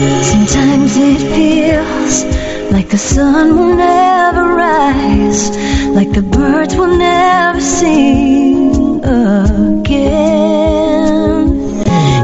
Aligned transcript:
Sometimes 0.00 0.96
it 0.96 1.18
feels 1.34 2.24
like 2.72 2.88
the 2.88 2.96
sun 2.96 3.54
will 3.54 3.76
never 3.76 4.54
rise, 4.54 5.50
like 5.88 6.10
the 6.12 6.22
birds 6.22 6.74
will 6.74 6.96
never 6.96 7.60
sing 7.60 9.04
again. 9.04 10.24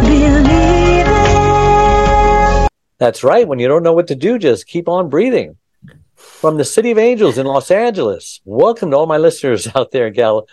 Believe. 0.00 1.06
That's 2.96 3.22
right. 3.22 3.46
When 3.46 3.58
you 3.58 3.68
don't 3.68 3.82
know 3.82 3.92
what 3.92 4.06
to 4.06 4.14
do, 4.14 4.38
just 4.38 4.66
keep 4.66 4.88
on 4.88 5.10
breathing. 5.10 5.58
From 6.14 6.56
the 6.56 6.64
City 6.64 6.92
of 6.92 6.98
Angels 6.98 7.36
in 7.36 7.44
Los 7.44 7.70
Angeles, 7.70 8.40
welcome 8.46 8.92
to 8.92 8.96
all 8.96 9.04
my 9.04 9.18
listeners 9.18 9.68
out 9.74 9.90
there 9.90 10.06
in 10.06 10.14
Gal 10.14 10.48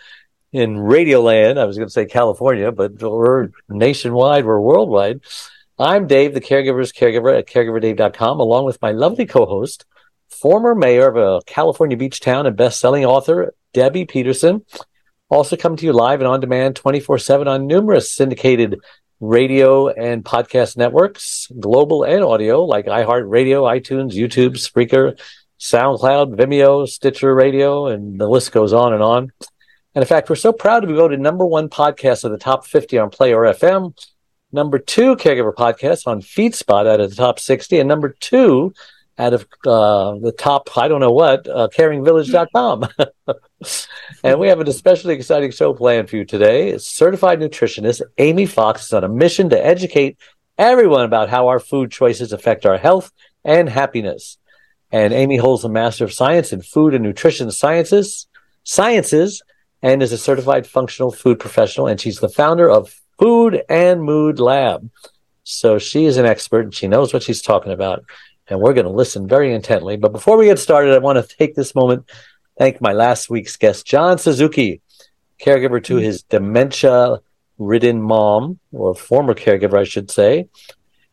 in 0.52 0.78
Radio 0.78 1.22
Land. 1.22 1.58
I 1.58 1.64
was 1.64 1.78
going 1.78 1.88
to 1.88 1.94
say 1.94 2.06
California, 2.06 2.74
but 2.74 3.02
we're 3.02 3.48
nationwide, 3.70 4.46
we're 4.46 4.60
worldwide. 4.60 5.22
I'm 5.80 6.06
Dave, 6.06 6.36
the 6.36 6.42
caregiver's 6.42 6.92
caregiver 6.92 7.36
at 7.36 7.48
caregiverdave.com, 7.48 8.40
along 8.40 8.66
with 8.66 8.80
my 8.80 8.92
lovely 8.92 9.26
co-host, 9.26 9.86
former 10.30 10.76
mayor 10.76 11.08
of 11.08 11.18
a 11.18 11.44
California 11.48 11.98
beach 11.98 12.20
town 12.20 12.46
and 12.46 12.56
best-selling 12.56 13.06
author, 13.06 13.56
Debbie 13.74 14.06
Peterson. 14.06 14.64
Also 15.30 15.58
come 15.58 15.76
to 15.76 15.86
you 15.86 15.92
live 15.92 16.20
and 16.22 16.28
on 16.28 16.40
demand 16.40 16.76
24-7 16.76 17.48
on 17.48 17.66
numerous 17.66 18.12
syndicated 18.12 18.80
radio 19.20 19.88
and 19.88 20.24
podcast 20.24 20.78
networks, 20.78 21.48
global 21.60 22.04
and 22.04 22.24
audio, 22.24 22.64
like 22.64 22.86
iHeartRadio, 22.86 23.64
iTunes, 23.64 24.14
YouTube, 24.14 24.52
Spreaker, 24.52 25.20
SoundCloud, 25.60 26.36
Vimeo, 26.36 26.88
Stitcher 26.88 27.34
Radio, 27.34 27.88
and 27.88 28.20
the 28.20 28.28
list 28.30 28.52
goes 28.52 28.74
on 28.74 28.94
and 28.94 29.02
on. 29.02 29.32
And 29.96 30.04
in 30.04 30.06
fact, 30.06 30.30
we're 30.30 30.36
so 30.36 30.54
proud 30.54 30.82
to 30.82 30.88
be 30.88 30.94
voted 30.94 31.20
number 31.20 31.48
one 31.48 31.68
podcast 31.68 32.26
of 32.26 32.32
the 32.32 32.38
top 32.38 32.68
50 32.68 33.00
on 33.00 33.10
Player 33.10 33.38
FM, 33.38 33.96
number 34.54 34.80
two 34.80 35.16
caregiver 35.16 35.54
podcast 35.54 36.08
on 36.08 36.22
FeedSpot 36.22 36.88
out 36.88 37.02
of 37.02 37.10
the 37.10 37.16
top 37.16 37.40
60, 37.40 37.80
and 37.80 37.90
number 37.90 38.10
two 38.20 38.74
out 39.18 39.34
of 39.34 39.46
uh, 39.66 40.16
the 40.20 40.34
top, 40.38 40.76
I 40.78 40.88
don't 40.88 41.00
know 41.00 41.12
what, 41.12 41.48
uh, 41.48 41.68
caringvillage.com. 41.76 42.88
and 44.24 44.40
we 44.40 44.48
have 44.48 44.60
an 44.60 44.68
especially 44.68 45.16
exciting 45.16 45.52
show 45.52 45.74
planned 45.74 46.10
for 46.10 46.18
you 46.18 46.26
today. 46.26 46.78
Certified 46.78 47.40
nutritionist 47.40 48.02
Amy 48.18 48.46
Fox 48.46 48.86
is 48.86 48.94
on 48.94 49.04
a 49.04 49.10
mission 49.10 49.50
to 49.50 49.66
educate 49.66 50.18
everyone 50.58 51.06
about 51.06 51.30
how 51.30 51.48
our 51.48 51.60
food 51.60 51.92
choices 51.92 52.34
affect 52.34 52.66
our 52.66 52.78
health 52.78 53.12
and 53.44 53.70
happiness. 53.70 54.38
And 54.92 55.14
Amy 55.14 55.38
holds 55.38 55.64
a 55.64 55.70
Master 55.70 56.06
of 56.06 56.14
Science 56.14 56.54
in 56.54 56.62
Food 56.62 56.94
and 56.94 57.04
Nutrition 57.04 57.50
Sciences, 57.52 58.28
Sciences, 58.64 59.42
and 59.82 60.02
is 60.02 60.12
a 60.12 60.18
certified 60.18 60.66
functional 60.66 61.12
food 61.12 61.40
professional. 61.40 61.88
And 61.88 62.00
she's 62.00 62.20
the 62.20 62.30
founder 62.30 62.70
of 62.70 63.00
Food 63.24 63.64
and 63.70 64.04
Mood 64.04 64.38
Lab. 64.38 64.90
So 65.46 65.80
she 65.80 66.04
is 66.04 66.18
an 66.18 66.26
expert 66.26 66.66
and 66.66 66.76
she 66.76 66.90
knows 66.90 67.14
what 67.14 67.24
she's 67.24 67.42
talking 67.42 67.72
about. 67.72 68.04
And 68.48 68.60
we're 68.60 68.74
going 68.74 68.86
to 68.86 68.92
listen 68.92 69.30
very 69.30 69.54
intently. 69.54 69.96
But 69.96 70.12
before 70.12 70.36
we 70.36 70.48
get 70.48 70.60
started, 70.60 70.94
I 70.94 70.98
want 70.98 71.26
to 71.26 71.38
take 71.38 71.56
this 71.56 71.74
moment, 71.74 72.12
thank 72.58 72.82
my 72.82 72.92
last 72.92 73.30
week's 73.30 73.56
guest, 73.56 73.86
John 73.86 74.18
Suzuki, 74.18 74.82
caregiver 75.42 75.82
to 75.86 75.96
his 75.96 76.24
dementia 76.24 77.20
ridden 77.58 78.02
mom, 78.02 78.60
or 78.74 78.94
former 78.94 79.34
caregiver, 79.34 79.80
I 79.80 79.86
should 79.86 80.12
say. 80.12 80.50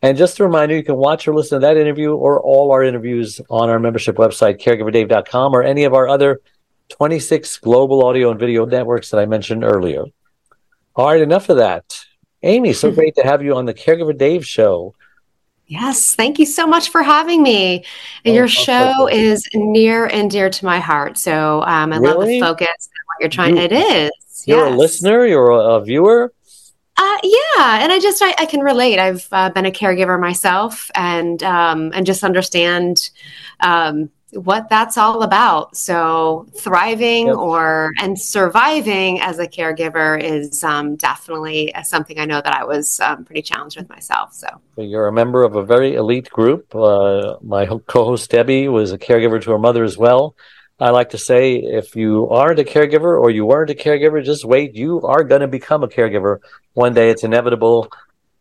And 0.02 0.18
just 0.18 0.40
a 0.40 0.42
reminder, 0.42 0.74
you 0.74 0.82
can 0.82 0.96
watch 0.96 1.28
or 1.28 1.34
listen 1.36 1.60
to 1.60 1.66
that 1.68 1.76
interview 1.76 2.12
or 2.12 2.40
all 2.40 2.72
our 2.72 2.82
interviews 2.82 3.40
on 3.48 3.70
our 3.70 3.78
membership 3.78 4.16
website, 4.16 4.60
caregiverdave.com, 4.60 5.54
or 5.54 5.62
any 5.62 5.84
of 5.84 5.94
our 5.94 6.08
other 6.08 6.40
26 6.88 7.58
global 7.58 8.04
audio 8.04 8.32
and 8.32 8.40
video 8.40 8.66
networks 8.66 9.10
that 9.10 9.20
I 9.20 9.26
mentioned 9.26 9.62
earlier. 9.62 10.06
All 11.00 11.06
right, 11.06 11.22
enough 11.22 11.48
of 11.48 11.56
that. 11.56 12.04
Amy, 12.42 12.74
so 12.74 12.90
great 12.90 13.14
to 13.14 13.22
have 13.22 13.42
you 13.42 13.56
on 13.56 13.64
the 13.64 13.72
Caregiver 13.72 14.14
Dave 14.16 14.46
show. 14.46 14.94
Yes, 15.66 16.14
thank 16.14 16.38
you 16.38 16.44
so 16.44 16.66
much 16.66 16.90
for 16.90 17.02
having 17.02 17.42
me. 17.42 17.86
Oh, 18.26 18.30
Your 18.30 18.46
show 18.46 19.08
is 19.10 19.48
near 19.54 20.04
and 20.04 20.30
dear 20.30 20.50
to 20.50 20.64
my 20.66 20.78
heart. 20.78 21.16
So 21.16 21.62
um, 21.62 21.94
I 21.94 21.96
love 21.96 22.20
the 22.20 22.38
focus 22.38 22.68
and 22.68 23.02
what 23.06 23.16
you're 23.18 23.30
trying. 23.30 23.56
You- 23.56 23.62
it 23.62 23.72
is. 23.72 24.44
You're 24.44 24.66
a 24.66 24.76
listener, 24.76 25.24
you're 25.24 25.48
a, 25.48 25.76
a 25.76 25.82
viewer. 25.82 26.34
Uh, 26.98 27.18
yeah, 27.22 27.82
and 27.82 27.90
I 27.90 27.98
just 27.98 28.20
I, 28.20 28.34
I 28.36 28.44
can 28.44 28.60
relate. 28.60 28.98
I've 28.98 29.26
uh, 29.32 29.48
been 29.48 29.64
a 29.64 29.70
caregiver 29.70 30.20
myself, 30.20 30.90
and 30.94 31.42
um, 31.42 31.92
and 31.94 32.04
just 32.04 32.22
understand 32.22 33.08
um, 33.60 34.10
what 34.32 34.68
that's 34.68 34.96
all 34.96 35.22
about. 35.22 35.76
So 35.76 36.46
thriving 36.56 37.26
Yep. 37.28 37.36
or 37.36 37.92
and 38.00 38.18
surviving 38.18 39.20
as 39.20 39.38
a 39.38 39.46
caregiver 39.46 40.22
is 40.22 40.62
um, 40.64 40.96
definitely 40.96 41.72
something 41.82 42.18
I 42.18 42.24
know 42.26 42.40
that 42.40 42.54
I 42.54 42.64
was 42.64 43.00
um, 43.00 43.24
pretty 43.24 43.42
challenged 43.42 43.76
with 43.76 43.88
myself. 43.88 44.32
So 44.32 44.48
You're 44.76 45.08
a 45.08 45.12
member 45.12 45.42
of 45.42 45.56
a 45.56 45.64
very 45.64 45.94
elite 45.94 46.30
group. 46.30 46.74
Uh, 46.74 47.36
my 47.42 47.66
co-host 47.86 48.30
Debbie 48.30 48.68
was 48.68 48.92
a 48.92 48.98
caregiver 48.98 49.40
to 49.42 49.50
her 49.50 49.58
mother 49.58 49.84
as 49.84 49.98
well. 49.98 50.36
I 50.78 50.90
like 50.90 51.10
to 51.10 51.18
say, 51.18 51.56
if 51.56 51.94
you 51.94 52.28
aren't 52.30 52.58
a 52.58 52.64
caregiver 52.64 53.20
or 53.20 53.30
you 53.30 53.44
weren't 53.44 53.68
a 53.68 53.74
caregiver, 53.74 54.24
just 54.24 54.46
wait. 54.46 54.74
You 54.74 55.02
are 55.02 55.22
going 55.24 55.42
to 55.42 55.48
become 55.48 55.82
a 55.82 55.88
caregiver 55.88 56.38
one 56.72 56.94
day. 56.94 57.10
It's 57.10 57.22
inevitable. 57.22 57.92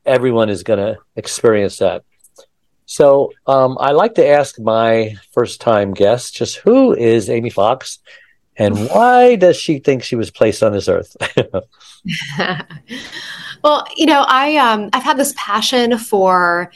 Everyone 0.06 0.50
is 0.50 0.64
going 0.64 0.80
to 0.80 1.00
experience 1.18 1.78
that. 1.80 2.04
So 2.90 3.32
um, 3.46 3.78
I 3.80 3.92
like 3.92 4.16
to 4.16 4.28
ask 4.28 4.60
my 4.60 5.16
first-time 5.32 5.94
guest, 5.94 6.34
just 6.34 6.56
who 6.56 6.96
is 6.96 7.30
Amy 7.30 7.52
Fox, 7.52 8.00
and 8.58 8.76
why 8.90 9.36
does 9.36 9.58
she 9.58 9.78
think 9.78 10.02
she 10.02 10.16
was 10.16 10.32
placed 10.32 10.64
on 10.64 10.72
this 10.72 10.90
earth? 10.90 11.16
well, 13.64 13.86
you 13.96 14.08
know, 14.08 14.26
I 14.28 14.58
um, 14.58 14.90
I've 14.92 15.04
had 15.04 15.18
this 15.18 15.36
passion 15.38 16.00
for 16.00 16.72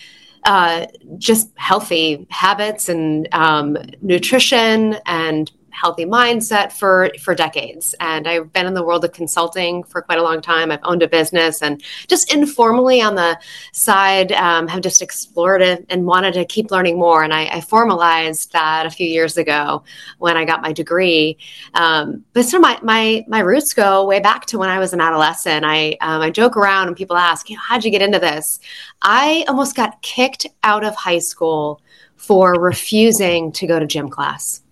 uh, 0.45 0.85
just 1.17 1.49
healthy 1.55 2.27
habits 2.29 2.89
and 2.89 3.27
um, 3.33 3.75
nutrition 4.03 4.97
and 5.07 5.51
healthy 5.73 6.05
mindset 6.05 6.71
for 6.71 7.09
for 7.19 7.35
decades. 7.35 7.95
And 7.99 8.27
i've 8.27 8.53
been 8.53 8.65
in 8.65 8.73
the 8.73 8.83
world 8.83 9.03
of 9.03 9.11
consulting 9.11 9.83
for 9.83 10.01
quite 10.01 10.19
a 10.19 10.23
long 10.23 10.41
time. 10.41 10.71
I've 10.71 10.79
owned 10.83 11.03
a 11.03 11.07
business 11.07 11.61
and 11.61 11.83
just 12.07 12.33
informally 12.33 13.01
on 13.01 13.15
the 13.15 13.37
side 13.71 14.31
um, 14.33 14.67
have 14.67 14.81
just 14.81 15.01
explored 15.01 15.61
it 15.61 15.85
and 15.89 16.05
wanted 16.05 16.33
to 16.35 16.45
keep 16.45 16.71
learning 16.71 16.97
more. 16.97 17.23
And 17.23 17.33
I, 17.33 17.45
I 17.47 17.61
formalized 17.61 18.53
that 18.53 18.85
a 18.85 18.89
few 18.89 19.07
years 19.07 19.37
ago 19.37 19.83
when 20.19 20.37
i 20.37 20.45
got 20.45 20.61
my 20.61 20.71
degree. 20.71 21.37
Um, 21.73 22.23
but 22.33 22.45
so 22.45 22.59
my, 22.59 22.79
my 22.81 23.25
my 23.27 23.39
roots 23.39 23.73
go 23.73 24.05
way 24.05 24.19
back 24.19 24.45
to 24.47 24.57
when 24.57 24.69
i 24.69 24.79
was 24.79 24.93
an 24.93 25.01
adolescent. 25.01 25.65
I 25.65 25.97
um, 26.01 26.21
i 26.21 26.29
joke 26.29 26.55
around 26.55 26.87
and 26.87 26.95
people 26.95 27.17
ask 27.17 27.49
you 27.49 27.55
know, 27.55 27.61
how'd 27.67 27.83
you 27.83 27.91
get 27.91 28.01
into 28.01 28.19
this? 28.19 28.59
I 29.01 29.45
almost 29.47 29.75
got 29.75 30.01
kicked 30.01 30.47
out 30.63 30.83
of 30.83 30.95
high 30.95 31.19
school 31.19 31.81
for 32.15 32.53
refusing 32.53 33.51
to 33.51 33.67
go 33.67 33.79
to 33.79 33.85
gym 33.85 34.09
class 34.09 34.62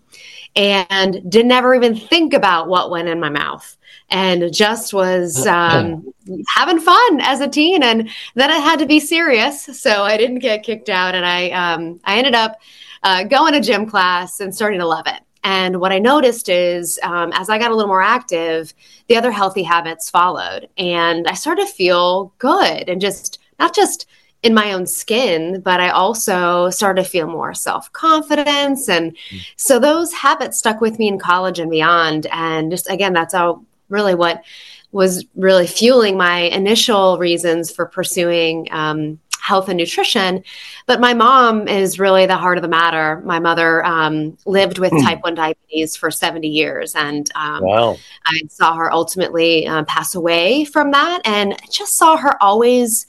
and 0.56 1.30
did 1.30 1.46
never 1.46 1.74
even 1.74 1.96
think 1.96 2.34
about 2.34 2.68
what 2.68 2.90
went 2.90 3.08
in 3.08 3.20
my 3.20 3.30
mouth 3.30 3.78
and 4.10 4.54
just 4.54 4.94
was 4.94 5.48
um, 5.48 6.14
having 6.48 6.80
fun 6.80 7.22
as 7.22 7.40
a 7.40 7.48
teen. 7.48 7.82
And 7.84 8.10
then 8.36 8.52
i 8.52 8.58
had 8.58 8.80
to 8.80 8.86
be 8.86 9.00
serious 9.00 9.64
so 9.80 10.04
i 10.04 10.18
didn't 10.18 10.40
get 10.40 10.64
kicked 10.64 10.90
out. 10.90 11.16
And 11.16 11.26
i 11.26 11.50
um, 11.52 12.00
i 12.04 12.18
ended 12.18 12.36
up 12.36 12.60
uh, 13.04 13.24
going 13.24 13.54
to 13.54 13.62
gym 13.62 13.86
class 13.86 14.40
and 14.40 14.54
starting 14.54 14.80
to 14.80 14.86
love 14.86 15.08
it. 15.08 15.22
And 15.44 15.80
what 15.80 15.92
i 15.92 16.00
noticed 16.00 16.50
is 16.50 17.00
um, 17.04 17.32
as 17.34 17.50
i 17.50 17.58
got 17.58 17.72
a 17.72 17.76
little 17.76 17.88
more 17.88 18.04
active 18.04 18.74
the 19.08 19.18
other 19.18 19.32
healthy 19.32 19.64
habits 19.64 20.10
followed. 20.10 20.68
And 20.78 21.28
i 21.28 21.34
started 21.34 21.68
to 21.68 21.74
feel 21.74 22.34
good 22.38 22.90
and 22.90 23.00
just 23.00 23.40
not 23.60 23.74
just 23.74 24.08
in 24.44 24.54
my 24.54 24.74
own 24.74 24.88
skin, 24.88 25.62
but 25.62 25.80
I 25.80 25.90
also 25.90 26.70
started 26.72 27.04
to 27.04 27.10
feel 27.10 27.28
more 27.28 27.54
self 27.54 27.92
confidence. 27.94 28.90
And 28.90 29.16
so 29.56 29.80
those 29.80 30.12
habits 30.14 30.58
stuck 30.58 30.82
with 30.82 30.98
me 30.98 31.08
in 31.08 31.20
college 31.20 31.60
and 31.60 31.70
beyond. 31.70 32.28
And 32.32 32.72
just 32.72 32.90
again, 32.90 33.14
that's 33.14 33.34
all 33.34 33.64
really 33.90 34.16
what 34.16 34.44
was 34.92 35.26
really 35.36 35.68
fueling 35.68 36.18
my 36.18 36.40
initial 36.40 37.18
reasons 37.18 37.72
for 37.72 37.86
pursuing 37.86 38.68
um, 38.72 39.20
health 39.40 39.70
and 39.70 39.78
nutrition. 39.78 40.44
But 40.86 41.00
my 41.00 41.14
mom 41.14 41.68
is 41.68 42.00
really 42.00 42.26
the 42.26 42.38
heart 42.38 42.58
of 42.58 42.62
the 42.62 42.68
matter. 42.68 43.22
My 43.26 43.40
mother 43.40 43.86
um, 43.86 44.38
lived 44.46 44.80
with 44.80 44.92
type 45.04 45.24
1 45.24 45.36
diabetes 45.36 45.96
for 45.96 46.12
70 46.12 46.48
years. 46.48 46.96
And 46.96 47.30
um, 47.36 47.64
wow. 47.64 47.98
I 48.26 48.40
saw 48.50 48.76
her 48.76 48.92
ultimately 48.92 49.68
uh, 49.68 49.84
pass 49.86 50.16
away 50.16 50.66
from 50.66 50.92
that. 50.92 51.22
And 51.26 51.56
just 51.70 51.96
saw 51.96 52.18
her 52.18 52.42
always 52.42 53.08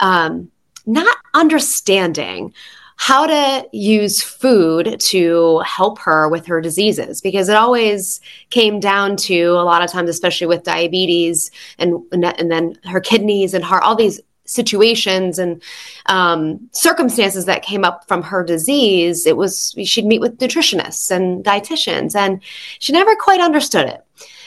um, 0.00 0.50
not 0.86 1.16
understanding 1.34 2.52
how 2.96 3.26
to 3.26 3.68
use 3.72 4.22
food 4.22 4.96
to 5.00 5.58
help 5.60 5.98
her 5.98 6.28
with 6.28 6.46
her 6.46 6.60
diseases 6.60 7.20
because 7.20 7.48
it 7.48 7.56
always 7.56 8.20
came 8.50 8.78
down 8.78 9.16
to 9.16 9.50
a 9.50 9.64
lot 9.64 9.82
of 9.82 9.90
times 9.90 10.08
especially 10.08 10.46
with 10.46 10.62
diabetes 10.62 11.50
and 11.78 11.94
and 12.12 12.50
then 12.50 12.78
her 12.84 13.00
kidneys 13.00 13.52
and 13.52 13.64
heart 13.64 13.82
all 13.82 13.96
these 13.96 14.20
situations 14.46 15.38
and 15.38 15.62
um, 16.06 16.68
circumstances 16.72 17.46
that 17.46 17.62
came 17.62 17.84
up 17.84 18.06
from 18.06 18.22
her 18.22 18.44
disease 18.44 19.26
it 19.26 19.36
was 19.36 19.74
she'd 19.84 20.06
meet 20.06 20.20
with 20.20 20.38
nutritionists 20.38 21.10
and 21.10 21.44
dietitians 21.44 22.14
and 22.14 22.40
she 22.78 22.92
never 22.92 23.16
quite 23.16 23.40
understood 23.40 23.88
it. 23.88 24.04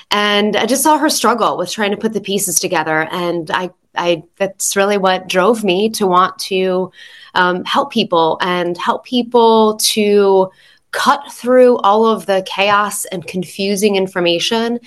And 0.09 0.55
i 0.55 0.65
just 0.65 0.83
saw 0.83 0.97
her 0.97 1.09
struggle 1.09 1.57
with 1.57 1.71
trying 1.71 1.91
to 1.91 1.97
put 1.97 2.13
the 2.13 2.21
pieces 2.21 2.59
together 2.59 3.09
and 3.11 3.51
i 3.51 3.69
I 3.97 4.23
that's 4.37 4.75
really 4.75 4.97
what 4.97 5.27
drove 5.27 5.63
me 5.63 5.89
to 5.91 6.07
want 6.07 6.37
to 6.39 6.91
um, 7.33 7.63
help 7.65 7.91
people 7.91 8.37
and 8.41 8.77
help 8.77 9.05
people 9.05 9.77
to 9.77 10.51
cut 10.91 11.31
through 11.31 11.77
all 11.79 12.05
of 12.05 12.25
the 12.25 12.43
chaos 12.47 13.05
and 13.05 13.27
confusing 13.27 13.95
information 13.95 14.79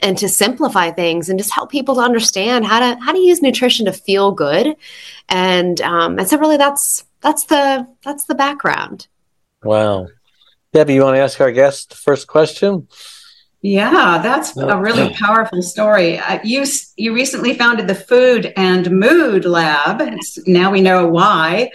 and 0.00 0.16
to 0.16 0.28
simplify 0.28 0.90
things 0.90 1.28
and 1.28 1.38
just 1.38 1.50
help 1.50 1.70
people 1.70 1.96
to 1.96 2.00
understand 2.00 2.64
how 2.64 2.78
to 2.80 3.00
how 3.02 3.12
to 3.12 3.18
use 3.18 3.42
nutrition 3.42 3.84
to 3.86 3.92
feel 3.92 4.32
good. 4.32 4.76
And 5.28 5.80
um, 5.80 6.18
and 6.18 6.28
so 6.28 6.38
really 6.38 6.56
that's 6.56 7.04
that's 7.20 7.44
the 7.44 7.86
that's 8.02 8.24
the 8.24 8.34
background. 8.34 9.08
Wow. 9.62 10.08
Debbie 10.72 10.94
you 10.94 11.02
want 11.02 11.16
to 11.16 11.20
ask 11.20 11.40
our 11.40 11.52
guest 11.52 11.90
the 11.90 11.96
first 11.96 12.26
question 12.26 12.88
yeah, 13.60 14.18
that's 14.22 14.56
a 14.56 14.78
really 14.78 15.12
powerful 15.14 15.62
story. 15.62 16.18
Uh, 16.18 16.38
you 16.44 16.64
you 16.96 17.12
recently 17.12 17.54
founded 17.54 17.88
the 17.88 17.94
Food 17.94 18.52
and 18.56 18.90
Mood 18.90 19.44
Lab. 19.44 20.00
It's, 20.00 20.46
now 20.46 20.70
we 20.70 20.80
know 20.80 21.08
why. 21.08 21.70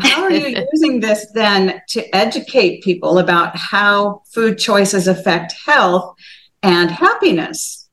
How 0.00 0.24
are 0.24 0.32
you 0.32 0.64
using 0.72 1.00
this 1.00 1.30
then 1.32 1.80
to 1.90 2.14
educate 2.14 2.82
people 2.82 3.18
about 3.18 3.56
how 3.56 4.22
food 4.32 4.58
choices 4.58 5.06
affect 5.06 5.54
health 5.64 6.16
and 6.62 6.90
happiness? 6.90 7.85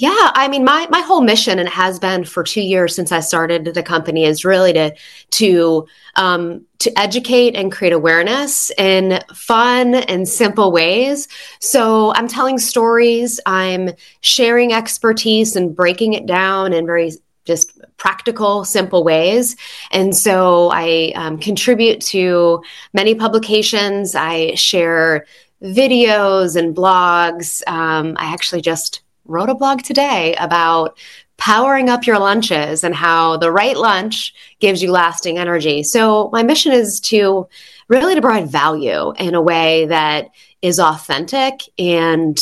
Yeah, 0.00 0.30
I 0.34 0.46
mean, 0.46 0.64
my 0.64 0.86
my 0.90 1.00
whole 1.00 1.22
mission, 1.22 1.58
and 1.58 1.68
has 1.68 1.98
been 1.98 2.24
for 2.24 2.44
two 2.44 2.60
years 2.60 2.94
since 2.94 3.10
I 3.10 3.18
started 3.18 3.64
the 3.74 3.82
company, 3.82 4.24
is 4.24 4.44
really 4.44 4.72
to 4.74 4.94
to 5.30 5.88
um, 6.14 6.64
to 6.78 6.96
educate 6.96 7.56
and 7.56 7.72
create 7.72 7.92
awareness 7.92 8.70
in 8.78 9.20
fun 9.34 9.96
and 9.96 10.28
simple 10.28 10.70
ways. 10.70 11.26
So 11.58 12.14
I'm 12.14 12.28
telling 12.28 12.58
stories, 12.58 13.40
I'm 13.44 13.90
sharing 14.20 14.72
expertise 14.72 15.56
and 15.56 15.74
breaking 15.74 16.12
it 16.12 16.26
down 16.26 16.72
in 16.72 16.86
very 16.86 17.10
just 17.44 17.80
practical, 17.96 18.64
simple 18.64 19.02
ways. 19.02 19.56
And 19.90 20.14
so 20.14 20.70
I 20.72 21.12
um, 21.16 21.38
contribute 21.38 22.00
to 22.02 22.62
many 22.92 23.16
publications. 23.16 24.14
I 24.14 24.54
share 24.54 25.26
videos 25.60 26.54
and 26.54 26.76
blogs. 26.76 27.66
Um, 27.66 28.16
I 28.16 28.32
actually 28.32 28.60
just 28.60 29.00
wrote 29.28 29.50
a 29.50 29.54
blog 29.54 29.82
today 29.82 30.34
about 30.36 30.98
powering 31.36 31.88
up 31.88 32.06
your 32.06 32.18
lunches 32.18 32.82
and 32.82 32.94
how 32.94 33.36
the 33.36 33.52
right 33.52 33.76
lunch 33.76 34.34
gives 34.58 34.82
you 34.82 34.90
lasting 34.90 35.38
energy. 35.38 35.84
So 35.84 36.30
my 36.32 36.42
mission 36.42 36.72
is 36.72 36.98
to 37.00 37.48
really 37.86 38.16
to 38.16 38.20
provide 38.20 38.48
value 38.48 39.12
in 39.12 39.34
a 39.34 39.40
way 39.40 39.86
that 39.86 40.30
is 40.62 40.80
authentic 40.80 41.60
and 41.78 42.36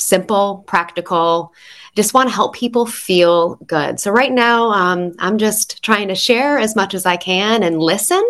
simple, 0.00 0.64
practical. 0.66 1.52
Just 1.94 2.12
want 2.12 2.28
to 2.28 2.34
help 2.34 2.56
people 2.56 2.86
feel 2.86 3.54
good. 3.66 4.00
So 4.00 4.10
right 4.10 4.32
now, 4.32 4.70
um, 4.70 5.12
I'm 5.20 5.38
just 5.38 5.80
trying 5.84 6.08
to 6.08 6.16
share 6.16 6.58
as 6.58 6.74
much 6.74 6.92
as 6.92 7.06
I 7.06 7.16
can 7.16 7.62
and 7.62 7.78
listen. 7.78 8.22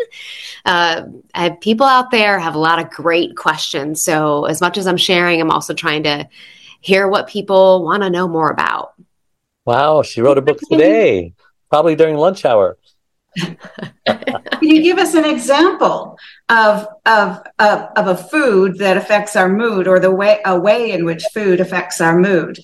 Uh, 0.67 1.05
people 1.63 1.87
out 1.87 2.11
there 2.11 2.39
have 2.39 2.55
a 2.55 2.59
lot 2.59 2.79
of 2.79 2.91
great 2.91 3.37
questions. 3.37 4.05
So 4.05 4.45
as 4.45 4.61
much 4.61 4.77
as 4.77 4.87
I'm 4.87 4.99
sharing, 4.99 5.41
I'm 5.41 5.51
also 5.51 5.73
trying 5.73 6.03
to 6.03 6.29
hear 6.85 7.09
what 7.09 7.27
people 7.27 7.83
want 7.83 8.03
to 8.03 8.11
know 8.11 8.29
more 8.29 8.51
about. 8.51 8.95
Wow, 9.65 10.03
she 10.03 10.21
wrote 10.21 10.39
a 10.39 10.43
book 10.43 10.59
today, 10.71 11.33
probably 11.71 11.97
during 11.97 12.17
lunch 12.17 12.45
hour. 12.45 12.77
Can 13.37 13.57
you 14.61 14.83
give 14.83 14.99
us 14.99 15.15
an 15.15 15.25
example 15.25 16.17
of, 16.49 16.87
of 17.05 17.43
of 17.59 17.89
of 17.97 18.07
a 18.07 18.17
food 18.17 18.79
that 18.79 18.97
affects 18.97 19.35
our 19.35 19.49
mood, 19.49 19.89
or 19.89 19.99
the 19.99 20.11
way 20.11 20.41
a 20.45 20.59
way 20.59 20.93
in 20.93 21.05
which 21.05 21.25
food 21.33 21.59
affects 21.59 22.01
our 22.01 22.17
mood? 22.17 22.61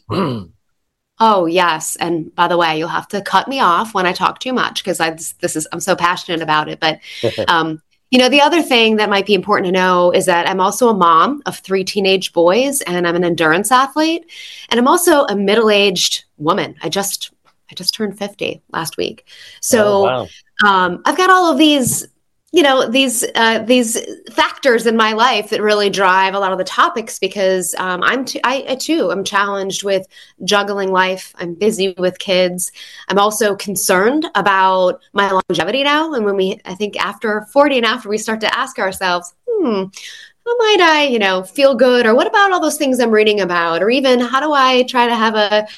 Oh 1.18 1.46
yes, 1.46 1.96
and 1.96 2.32
by 2.34 2.46
the 2.46 2.56
way, 2.56 2.78
you'll 2.78 2.88
have 2.88 3.08
to 3.08 3.20
cut 3.20 3.48
me 3.48 3.58
off 3.58 3.94
when 3.94 4.06
I 4.06 4.12
talk 4.12 4.38
too 4.38 4.52
much 4.52 4.84
because 4.84 5.00
I 5.00 5.10
this 5.10 5.56
is 5.56 5.66
I'm 5.72 5.80
so 5.80 5.96
passionate 5.96 6.40
about 6.40 6.68
it. 6.68 6.78
But 6.78 7.00
um, 7.48 7.82
you 8.10 8.18
know, 8.18 8.28
the 8.28 8.40
other 8.40 8.60
thing 8.60 8.96
that 8.96 9.08
might 9.08 9.26
be 9.26 9.34
important 9.34 9.66
to 9.66 9.72
know 9.72 10.10
is 10.10 10.26
that 10.26 10.48
I'm 10.48 10.60
also 10.60 10.88
a 10.88 10.94
mom 10.94 11.42
of 11.46 11.58
three 11.58 11.84
teenage 11.84 12.32
boys 12.32 12.80
and 12.82 13.06
I'm 13.06 13.14
an 13.14 13.24
endurance 13.24 13.70
athlete. 13.70 14.30
And 14.68 14.80
I'm 14.80 14.88
also 14.88 15.24
a 15.24 15.36
middle 15.36 15.70
aged 15.70 16.24
woman. 16.36 16.74
I 16.82 16.88
just, 16.88 17.32
I 17.70 17.74
just 17.74 17.94
turned 17.94 18.18
50 18.18 18.62
last 18.72 18.96
week. 18.96 19.26
So 19.60 19.86
oh, 19.86 20.02
wow. 20.02 20.28
um, 20.64 21.02
I've 21.04 21.16
got 21.16 21.30
all 21.30 21.52
of 21.52 21.58
these 21.58 22.08
you 22.52 22.62
know 22.62 22.88
these 22.88 23.24
uh, 23.36 23.60
these 23.60 23.96
factors 24.32 24.86
in 24.86 24.96
my 24.96 25.12
life 25.12 25.50
that 25.50 25.62
really 25.62 25.88
drive 25.88 26.34
a 26.34 26.38
lot 26.38 26.50
of 26.50 26.58
the 26.58 26.64
topics 26.64 27.18
because 27.18 27.74
um, 27.78 28.02
I'm 28.02 28.24
t- 28.24 28.40
I, 28.42 28.64
I 28.70 28.74
too 28.74 29.12
am 29.12 29.22
challenged 29.22 29.84
with 29.84 30.06
juggling 30.42 30.90
life. 30.90 31.32
I'm 31.38 31.54
busy 31.54 31.94
with 31.96 32.18
kids. 32.18 32.72
I'm 33.08 33.18
also 33.18 33.54
concerned 33.54 34.26
about 34.34 35.00
my 35.12 35.30
longevity 35.30 35.84
now. 35.84 36.12
And 36.12 36.24
when 36.24 36.36
we, 36.36 36.60
I 36.64 36.74
think 36.74 36.96
after 36.96 37.42
40 37.52 37.78
and 37.78 37.86
after, 37.86 38.08
we 38.08 38.18
start 38.18 38.40
to 38.40 38.58
ask 38.58 38.80
ourselves, 38.80 39.32
hmm, 39.48 39.84
how 40.44 40.56
might 40.56 40.80
I, 40.80 41.06
you 41.06 41.20
know, 41.20 41.44
feel 41.44 41.76
good? 41.76 42.04
Or 42.04 42.16
what 42.16 42.26
about 42.26 42.50
all 42.50 42.60
those 42.60 42.78
things 42.78 42.98
I'm 42.98 43.12
reading 43.12 43.40
about? 43.40 43.80
Or 43.80 43.90
even 43.90 44.18
how 44.18 44.40
do 44.40 44.52
I 44.52 44.82
try 44.84 45.06
to 45.06 45.14
have 45.14 45.36
a 45.36 45.68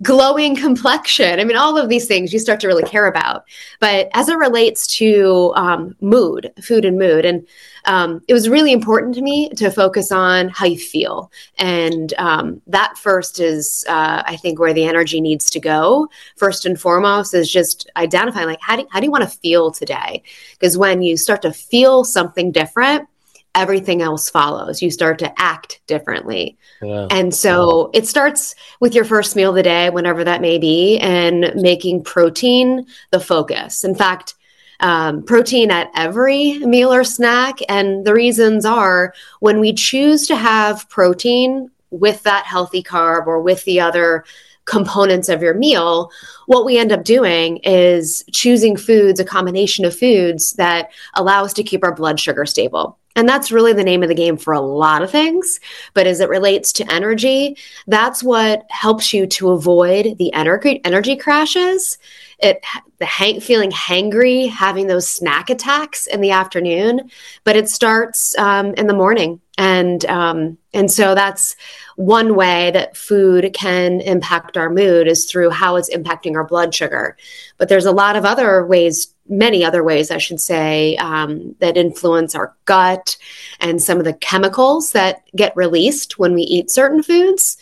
glowing 0.00 0.56
complexion. 0.56 1.40
I 1.40 1.44
mean, 1.44 1.56
all 1.56 1.76
of 1.76 1.88
these 1.88 2.06
things 2.06 2.32
you 2.32 2.38
start 2.38 2.60
to 2.60 2.68
really 2.68 2.82
care 2.84 3.06
about. 3.06 3.44
But 3.80 4.08
as 4.14 4.28
it 4.28 4.36
relates 4.38 4.86
to 4.98 5.52
um, 5.56 5.96
mood, 6.00 6.52
food 6.62 6.84
and 6.84 6.98
mood, 6.98 7.24
and 7.24 7.46
um, 7.84 8.22
it 8.28 8.34
was 8.34 8.48
really 8.48 8.72
important 8.72 9.14
to 9.16 9.22
me 9.22 9.48
to 9.50 9.70
focus 9.70 10.12
on 10.12 10.48
how 10.50 10.66
you 10.66 10.78
feel. 10.78 11.32
And 11.58 12.14
um, 12.18 12.62
that 12.68 12.96
first 12.96 13.40
is, 13.40 13.84
uh, 13.88 14.22
I 14.24 14.36
think, 14.36 14.60
where 14.60 14.72
the 14.72 14.84
energy 14.84 15.20
needs 15.20 15.50
to 15.50 15.60
go. 15.60 16.08
First 16.36 16.64
and 16.64 16.80
foremost 16.80 17.34
is 17.34 17.50
just 17.50 17.90
identifying, 17.96 18.46
like, 18.46 18.60
how 18.62 18.76
do, 18.76 18.86
how 18.90 19.00
do 19.00 19.06
you 19.06 19.10
want 19.10 19.24
to 19.24 19.38
feel 19.38 19.72
today? 19.72 20.22
Because 20.52 20.78
when 20.78 21.02
you 21.02 21.16
start 21.16 21.42
to 21.42 21.52
feel 21.52 22.04
something 22.04 22.52
different, 22.52 23.08
everything 23.54 24.02
else 24.02 24.30
follows. 24.30 24.80
You 24.82 24.90
start 24.90 25.18
to 25.20 25.40
act 25.40 25.80
differently. 25.86 26.56
Yeah. 26.80 27.06
And 27.10 27.34
so 27.34 27.90
it 27.92 28.06
starts 28.06 28.54
with 28.80 28.94
your 28.94 29.04
first 29.04 29.36
meal 29.36 29.50
of 29.50 29.56
the 29.56 29.62
day, 29.62 29.90
whenever 29.90 30.24
that 30.24 30.40
may 30.40 30.58
be, 30.58 30.98
and 30.98 31.52
making 31.54 32.04
protein 32.04 32.86
the 33.10 33.20
focus. 33.20 33.84
In 33.84 33.94
fact, 33.94 34.34
um, 34.80 35.22
protein 35.22 35.70
at 35.70 35.90
every 35.94 36.58
meal 36.58 36.92
or 36.92 37.04
snack. 37.04 37.58
And 37.68 38.04
the 38.04 38.14
reasons 38.14 38.64
are 38.64 39.14
when 39.40 39.60
we 39.60 39.72
choose 39.72 40.26
to 40.26 40.36
have 40.36 40.88
protein 40.88 41.70
with 41.90 42.22
that 42.24 42.46
healthy 42.46 42.82
carb 42.82 43.26
or 43.26 43.40
with 43.40 43.64
the 43.64 43.80
other 43.80 44.24
components 44.64 45.28
of 45.28 45.42
your 45.42 45.54
meal, 45.54 46.10
what 46.46 46.64
we 46.64 46.78
end 46.78 46.92
up 46.92 47.04
doing 47.04 47.58
is 47.58 48.24
choosing 48.32 48.76
foods, 48.76 49.20
a 49.20 49.24
combination 49.24 49.84
of 49.84 49.96
foods 49.96 50.52
that 50.52 50.90
allow 51.14 51.44
us 51.44 51.52
to 51.52 51.62
keep 51.62 51.84
our 51.84 51.94
blood 51.94 52.18
sugar 52.18 52.46
stable. 52.46 52.98
And 53.14 53.28
that's 53.28 53.52
really 53.52 53.72
the 53.72 53.84
name 53.84 54.02
of 54.02 54.08
the 54.08 54.14
game 54.14 54.36
for 54.36 54.54
a 54.54 54.60
lot 54.60 55.02
of 55.02 55.10
things. 55.10 55.60
But 55.94 56.06
as 56.06 56.20
it 56.20 56.28
relates 56.28 56.72
to 56.74 56.92
energy, 56.92 57.56
that's 57.86 58.22
what 58.22 58.64
helps 58.70 59.12
you 59.12 59.26
to 59.26 59.50
avoid 59.50 60.16
the 60.18 60.32
energy 60.32 60.80
energy 60.84 61.16
crashes. 61.16 61.98
It 62.38 62.64
the 62.98 63.06
hang, 63.06 63.40
feeling 63.40 63.70
hangry, 63.70 64.48
having 64.48 64.86
those 64.86 65.08
snack 65.08 65.50
attacks 65.50 66.06
in 66.06 66.20
the 66.20 66.30
afternoon, 66.30 67.10
but 67.44 67.56
it 67.56 67.68
starts 67.68 68.36
um, 68.38 68.74
in 68.74 68.86
the 68.86 68.94
morning, 68.94 69.40
and 69.58 70.04
um, 70.06 70.58
and 70.72 70.90
so 70.90 71.14
that's 71.14 71.56
one 71.96 72.34
way 72.34 72.70
that 72.70 72.96
food 72.96 73.52
can 73.52 74.00
impact 74.00 74.56
our 74.56 74.70
mood 74.70 75.06
is 75.06 75.26
through 75.26 75.50
how 75.50 75.76
it's 75.76 75.94
impacting 75.94 76.34
our 76.34 76.44
blood 76.44 76.74
sugar. 76.74 77.16
But 77.58 77.68
there's 77.68 77.84
a 77.84 77.92
lot 77.92 78.16
of 78.16 78.24
other 78.24 78.64
ways 78.66 79.12
many 79.28 79.64
other 79.64 79.82
ways, 79.82 80.10
I 80.10 80.18
should 80.18 80.40
say, 80.40 80.96
um, 80.96 81.54
that 81.60 81.76
influence 81.76 82.34
our 82.34 82.54
gut 82.64 83.16
and 83.60 83.82
some 83.82 83.98
of 83.98 84.04
the 84.04 84.12
chemicals 84.14 84.92
that 84.92 85.22
get 85.34 85.56
released 85.56 86.18
when 86.18 86.34
we 86.34 86.42
eat 86.42 86.70
certain 86.70 87.02
foods. 87.02 87.56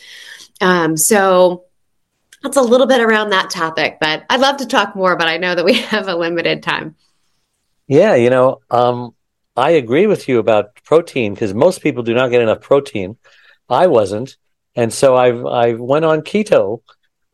Um, 0.60 0.96
so 0.96 1.64
that's 2.42 2.56
a 2.56 2.62
little 2.62 2.86
bit 2.86 3.00
around 3.00 3.30
that 3.30 3.50
topic, 3.50 3.98
but 4.00 4.24
I'd 4.30 4.40
love 4.40 4.58
to 4.58 4.66
talk 4.66 4.96
more, 4.96 5.16
but 5.16 5.28
I 5.28 5.36
know 5.36 5.54
that 5.54 5.64
we 5.64 5.74
have 5.80 6.08
a 6.08 6.16
limited 6.16 6.62
time. 6.62 6.96
Yeah, 7.86 8.14
you 8.14 8.30
know, 8.30 8.60
um, 8.70 9.14
I 9.60 9.70
agree 9.70 10.06
with 10.06 10.28
you 10.28 10.38
about 10.38 10.74
protein 10.84 11.34
because 11.34 11.52
most 11.54 11.82
people 11.82 12.02
do 12.02 12.14
not 12.14 12.30
get 12.30 12.42
enough 12.42 12.60
protein. 12.60 13.16
I 13.68 13.86
wasn't, 13.86 14.36
and 14.74 14.92
so 14.92 15.14
I 15.14 15.28
I 15.62 15.72
went 15.74 16.04
on 16.04 16.22
keto 16.22 16.82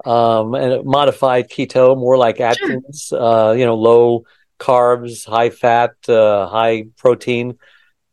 um, 0.04 0.54
and 0.54 0.84
modified 0.84 1.48
keto, 1.48 1.96
more 1.96 2.16
like 2.16 2.40
Atkins, 2.40 3.06
sure. 3.08 3.22
uh, 3.22 3.52
you 3.52 3.64
know, 3.64 3.76
low 3.76 4.24
carbs, 4.58 5.26
high 5.26 5.50
fat, 5.50 5.92
uh, 6.08 6.46
high 6.48 6.84
protein, 6.96 7.58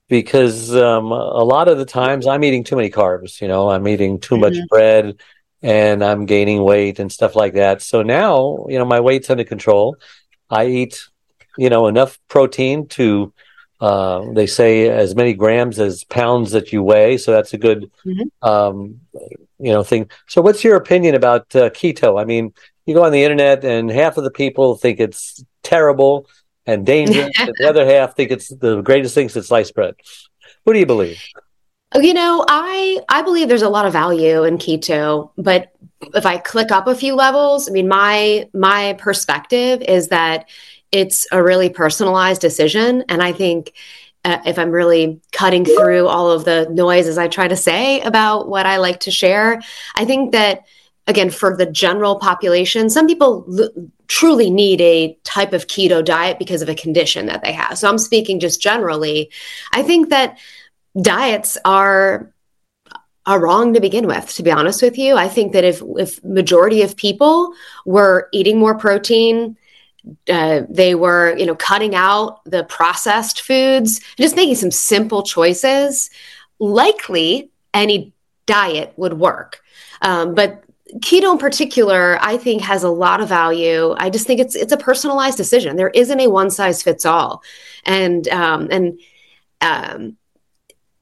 because 0.10 0.74
um, 0.76 1.12
a 1.12 1.44
lot 1.44 1.68
of 1.68 1.78
the 1.78 1.86
times 1.86 2.28
I'm 2.28 2.44
eating 2.44 2.64
too 2.64 2.76
many 2.76 2.90
carbs. 2.90 3.42
You 3.42 3.48
know, 3.48 3.70
I'm 3.70 3.88
eating 3.88 4.20
too 4.20 4.36
mm-hmm. 4.36 4.42
much 4.42 4.58
bread, 4.70 5.20
and 5.62 6.04
I'm 6.04 6.26
gaining 6.26 6.64
weight 6.64 7.00
and 7.00 7.12
stuff 7.12 7.36
like 7.36 7.54
that. 7.54 7.82
So 7.82 8.04
now, 8.04 8.66
you 8.70 8.78
know, 8.80 8.86
my 8.86 9.00
weight's 9.00 9.30
under 9.30 9.44
control. 9.44 9.98
I 10.50 10.68
eat, 10.68 11.02
you 11.58 11.70
know, 11.70 11.88
enough 11.88 12.20
protein 12.28 12.88
to 12.90 13.34
uh, 13.84 14.32
they 14.32 14.48
say 14.48 14.88
as 14.88 15.14
many 15.14 15.34
grams 15.34 15.78
as 15.78 16.06
pounds 16.06 16.52
that 16.52 16.72
you 16.72 16.82
weigh, 16.82 17.18
so 17.18 17.34
that's 17.34 17.54
a 17.54 17.58
good, 17.58 17.92
mm-hmm. 18.06 18.50
um, 18.50 19.02
you 19.60 19.74
know, 19.74 19.84
thing. 19.84 20.10
So, 20.30 20.42
what's 20.42 20.64
your 20.64 20.78
opinion 20.78 21.16
about 21.16 21.54
uh, 21.54 21.70
keto? 21.70 22.18
I 22.18 22.24
mean, 22.24 22.54
you 22.86 22.94
go 22.94 23.04
on 23.04 23.12
the 23.12 23.24
internet 23.24 23.66
and 23.66 23.92
half 23.92 24.16
of 24.16 24.24
the 24.24 24.32
people 24.32 24.78
think 24.78 25.02
it's 25.02 25.44
terrible 25.64 26.30
and 26.66 26.86
dangerous, 26.86 27.30
and 27.38 27.52
the 27.58 27.68
other 27.68 27.86
half 27.86 28.16
think 28.16 28.32
it's 28.32 28.48
the 28.48 28.80
greatest 28.80 29.16
thing 29.16 29.28
since 29.28 29.48
sliced 29.48 29.76
bread. 29.76 29.96
What 30.64 30.72
do 30.72 30.80
you 30.80 30.86
believe? 30.86 31.22
You 31.94 32.14
know, 32.14 32.46
I 32.48 33.02
I 33.10 33.22
believe 33.22 33.50
there's 33.50 33.64
a 33.64 33.70
lot 33.70 33.86
of 33.86 33.92
value 33.92 34.46
in 34.46 34.60
keto, 34.60 35.32
but 35.38 35.74
if 36.14 36.26
I 36.26 36.38
click 36.38 36.72
up 36.72 36.88
a 36.88 36.96
few 36.96 37.16
levels, 37.16 37.68
I 37.68 37.74
mean 37.74 37.90
my 37.90 38.48
my 38.54 38.94
perspective 38.98 39.82
is 39.82 40.08
that 40.08 40.48
it's 40.94 41.28
a 41.32 41.44
really 41.44 41.70
personalized 41.70 42.40
decision 42.40 43.04
and 43.10 43.22
I 43.22 43.34
think 43.34 43.74
uh, 44.26 44.40
if 44.46 44.58
I'm 44.58 44.72
really 44.72 45.20
cutting 45.34 45.66
through 45.66 46.08
all 46.08 46.32
of 46.32 46.46
the 46.46 46.70
noise 46.70 47.08
as 47.08 47.18
I 47.18 47.28
try 47.28 47.48
to 47.48 47.58
say 47.58 48.00
about 48.02 48.48
what 48.48 48.66
I 48.66 48.78
like 48.78 49.02
to 49.02 49.12
share, 49.12 49.62
I 49.96 50.06
think 50.06 50.32
that 50.32 50.66
again 51.08 51.30
for 51.30 51.58
the 51.58 51.66
general 51.66 52.18
population, 52.18 52.90
some 52.90 53.08
people 53.08 53.46
l- 53.60 53.70
truly 54.08 54.50
need 54.50 54.80
a 54.80 55.18
type 55.24 55.52
of 55.52 55.68
keto 55.68 56.04
diet 56.04 56.40
because 56.40 56.62
of 56.62 56.70
a 56.70 56.76
condition 56.76 57.26
that 57.26 57.44
they 57.44 57.52
have. 57.52 57.78
So 57.78 57.90
I'm 57.90 57.98
speaking 57.98 58.40
just 58.40 58.62
generally. 58.62 59.30
I 59.74 59.84
think 59.84 60.10
that 60.10 60.38
diets 61.02 61.58
are 61.66 62.32
are 63.26 63.40
wrong 63.40 63.74
to 63.74 63.80
begin 63.80 64.06
with 64.06 64.34
to 64.36 64.44
be 64.44 64.52
honest 64.52 64.82
with 64.82 64.98
you 64.98 65.16
i 65.16 65.30
think 65.30 65.54
that 65.54 65.64
if 65.64 65.82
if 65.98 66.24
majority 66.24 66.82
of 66.82 66.98
people 66.98 67.54
were 67.86 68.28
eating 68.34 68.60
more 68.60 68.78
protein 68.78 69.58
uh, 70.30 70.62
they 70.70 70.96
were 70.96 71.36
you 71.38 71.46
know 71.46 71.56
cutting 71.56 71.96
out 71.96 72.44
the 72.46 72.64
processed 72.66 73.42
foods 73.42 74.02
just 74.18 74.36
making 74.36 74.56
some 74.56 74.72
simple 74.72 75.24
choices. 75.24 76.10
Likely 76.60 77.50
any 77.74 78.14
diet 78.46 78.94
would 78.98 79.14
work. 79.14 79.62
Um, 80.02 80.36
but 80.36 80.64
keto 81.00 81.32
in 81.32 81.40
particular 81.40 82.20
i 82.22 82.38
think 82.38 82.62
has 82.62 82.84
a 82.84 82.90
lot 82.90 83.20
of 83.20 83.28
value. 83.28 83.96
I 83.98 84.10
just 84.10 84.28
think 84.28 84.40
it's 84.40 84.56
it's 84.56 84.74
a 84.74 84.78
personalized 84.78 85.38
decision. 85.38 85.76
There 85.76 85.90
isn't 85.90 86.20
a 86.20 86.28
one 86.28 86.52
size 86.52 86.84
fits 86.84 87.06
all. 87.06 87.42
And 87.86 88.28
um, 88.30 88.68
and 88.72 89.00
um, 89.62 90.18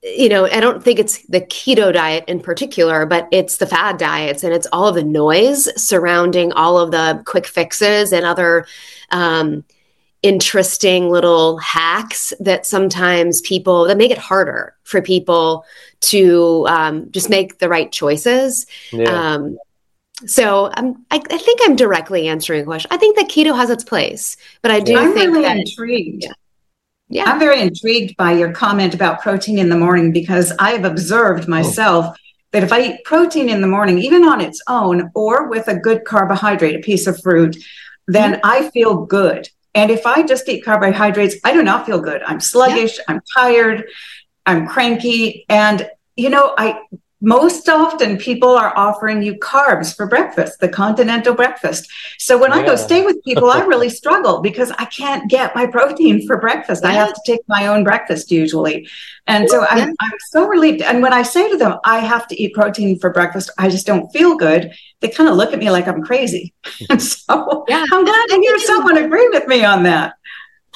you 0.03 0.29
know, 0.29 0.45
I 0.45 0.59
don't 0.59 0.83
think 0.83 0.99
it's 0.99 1.23
the 1.27 1.41
keto 1.41 1.93
diet 1.93 2.25
in 2.27 2.39
particular, 2.39 3.05
but 3.05 3.27
it's 3.31 3.57
the 3.57 3.67
fad 3.67 3.97
diets 3.97 4.43
and 4.43 4.53
it's 4.53 4.67
all 4.71 4.87
of 4.87 4.95
the 4.95 5.03
noise 5.03 5.69
surrounding 5.81 6.51
all 6.53 6.79
of 6.79 6.91
the 6.91 7.21
quick 7.25 7.45
fixes 7.45 8.11
and 8.11 8.25
other 8.25 8.65
um, 9.11 9.63
interesting 10.23 11.09
little 11.09 11.57
hacks 11.57 12.33
that 12.39 12.65
sometimes 12.65 13.41
people 13.41 13.85
that 13.85 13.97
make 13.97 14.11
it 14.11 14.17
harder 14.17 14.75
for 14.83 15.01
people 15.01 15.65
to 15.99 16.65
um, 16.67 17.11
just 17.11 17.29
make 17.29 17.59
the 17.59 17.69
right 17.69 17.91
choices. 17.91 18.65
Yeah. 18.91 19.33
Um, 19.33 19.57
so 20.25 20.71
I'm, 20.73 21.05
I, 21.11 21.17
I, 21.17 21.37
think 21.37 21.61
I'm 21.63 21.75
directly 21.75 22.27
answering 22.27 22.61
a 22.61 22.65
question. 22.65 22.89
I 22.91 22.97
think 22.97 23.17
that 23.17 23.27
keto 23.27 23.55
has 23.55 23.69
its 23.71 23.83
place, 23.83 24.37
but 24.61 24.71
I 24.71 24.79
do 24.79 24.97
I'm 24.97 25.13
think 25.13 25.31
really 25.31 25.43
that 25.43 25.57
intrigued. 25.57 26.23
Yeah. 26.23 26.33
Yeah. 27.11 27.25
I'm 27.25 27.39
very 27.39 27.59
intrigued 27.59 28.15
by 28.15 28.31
your 28.31 28.53
comment 28.53 28.93
about 28.93 29.21
protein 29.21 29.59
in 29.59 29.67
the 29.67 29.77
morning 29.77 30.13
because 30.13 30.53
I 30.59 30.71
have 30.71 30.85
observed 30.85 31.45
myself 31.45 32.05
oh. 32.07 32.15
that 32.51 32.63
if 32.63 32.71
I 32.71 32.81
eat 32.81 33.03
protein 33.03 33.49
in 33.49 33.59
the 33.59 33.67
morning, 33.67 33.97
even 33.97 34.23
on 34.23 34.39
its 34.39 34.61
own 34.69 35.11
or 35.13 35.49
with 35.49 35.67
a 35.67 35.75
good 35.75 36.05
carbohydrate, 36.05 36.77
a 36.77 36.79
piece 36.79 37.07
of 37.07 37.21
fruit, 37.21 37.57
then 38.07 38.35
mm-hmm. 38.35 38.45
I 38.45 38.69
feel 38.69 39.05
good. 39.05 39.49
And 39.75 39.91
if 39.91 40.05
I 40.05 40.23
just 40.23 40.47
eat 40.47 40.63
carbohydrates, 40.63 41.35
I 41.43 41.51
do 41.51 41.61
not 41.63 41.85
feel 41.85 41.99
good. 41.99 42.23
I'm 42.23 42.39
sluggish, 42.39 42.97
yeah. 42.97 43.03
I'm 43.09 43.21
tired, 43.35 43.85
I'm 44.45 44.65
cranky. 44.65 45.45
And, 45.49 45.89
you 46.15 46.29
know, 46.29 46.53
I 46.57 46.79
most 47.21 47.69
often 47.69 48.17
people 48.17 48.49
are 48.49 48.75
offering 48.75 49.21
you 49.21 49.35
carbs 49.35 49.95
for 49.95 50.07
breakfast, 50.07 50.59
the 50.59 50.67
continental 50.67 51.35
breakfast. 51.35 51.87
So 52.17 52.37
when 52.37 52.49
yeah. 52.49 52.57
I 52.57 52.65
go 52.65 52.75
stay 52.75 53.05
with 53.05 53.23
people, 53.23 53.49
I 53.51 53.61
really 53.61 53.89
struggle 54.01 54.41
because 54.41 54.71
I 54.71 54.85
can't 54.85 55.29
get 55.29 55.55
my 55.55 55.67
protein 55.67 56.25
for 56.25 56.39
breakfast. 56.39 56.83
Yeah. 56.83 56.89
I 56.89 56.93
have 56.93 57.13
to 57.13 57.21
take 57.25 57.41
my 57.47 57.67
own 57.67 57.83
breakfast 57.83 58.31
usually. 58.31 58.89
And 59.27 59.47
so 59.49 59.65
I'm, 59.69 59.93
I'm 59.99 60.17
so 60.29 60.47
relieved. 60.47 60.81
And 60.81 61.03
when 61.03 61.13
I 61.13 61.21
say 61.21 61.47
to 61.49 61.57
them, 61.57 61.77
I 61.85 61.99
have 61.99 62.27
to 62.29 62.41
eat 62.41 62.55
protein 62.55 62.97
for 62.97 63.11
breakfast, 63.11 63.51
I 63.57 63.69
just 63.69 63.85
don't 63.85 64.09
feel 64.11 64.35
good. 64.35 64.73
They 64.99 65.09
kind 65.09 65.29
of 65.29 65.35
look 65.35 65.53
at 65.53 65.59
me 65.59 65.69
like 65.69 65.87
I'm 65.87 66.01
crazy. 66.01 66.53
and 66.89 67.01
so 67.01 67.65
yeah. 67.67 67.85
I'm 67.91 68.03
glad 68.03 68.25
to 68.29 68.35
hear 68.41 68.57
someone 68.59 68.97
agree 68.97 69.29
with 69.29 69.47
me 69.47 69.63
on 69.63 69.83
that. 69.83 70.15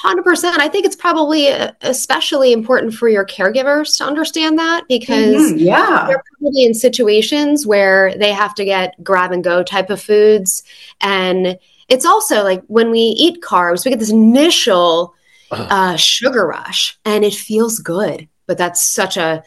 100%. 0.00 0.58
I 0.58 0.68
think 0.68 0.84
it's 0.84 0.96
probably 0.96 1.48
uh, 1.48 1.72
especially 1.80 2.52
important 2.52 2.94
for 2.94 3.08
your 3.08 3.24
caregivers 3.24 3.96
to 3.96 4.04
understand 4.04 4.58
that 4.58 4.86
because 4.88 5.52
mm-hmm, 5.52 5.58
yeah. 5.58 6.04
they're 6.06 6.22
probably 6.38 6.64
in 6.64 6.74
situations 6.74 7.66
where 7.66 8.16
they 8.16 8.32
have 8.32 8.54
to 8.56 8.64
get 8.64 9.02
grab 9.02 9.32
and 9.32 9.42
go 9.42 9.62
type 9.62 9.88
of 9.88 10.00
foods. 10.00 10.62
And 11.00 11.58
it's 11.88 12.04
also 12.04 12.42
like 12.42 12.62
when 12.66 12.90
we 12.90 12.98
eat 12.98 13.42
carbs, 13.42 13.84
we 13.84 13.90
get 13.90 13.98
this 13.98 14.10
initial 14.10 15.14
uh, 15.50 15.96
sugar 15.96 16.46
rush 16.46 16.98
and 17.04 17.24
it 17.24 17.34
feels 17.34 17.78
good, 17.78 18.28
but 18.46 18.58
that's 18.58 18.86
such 18.86 19.16
a, 19.16 19.42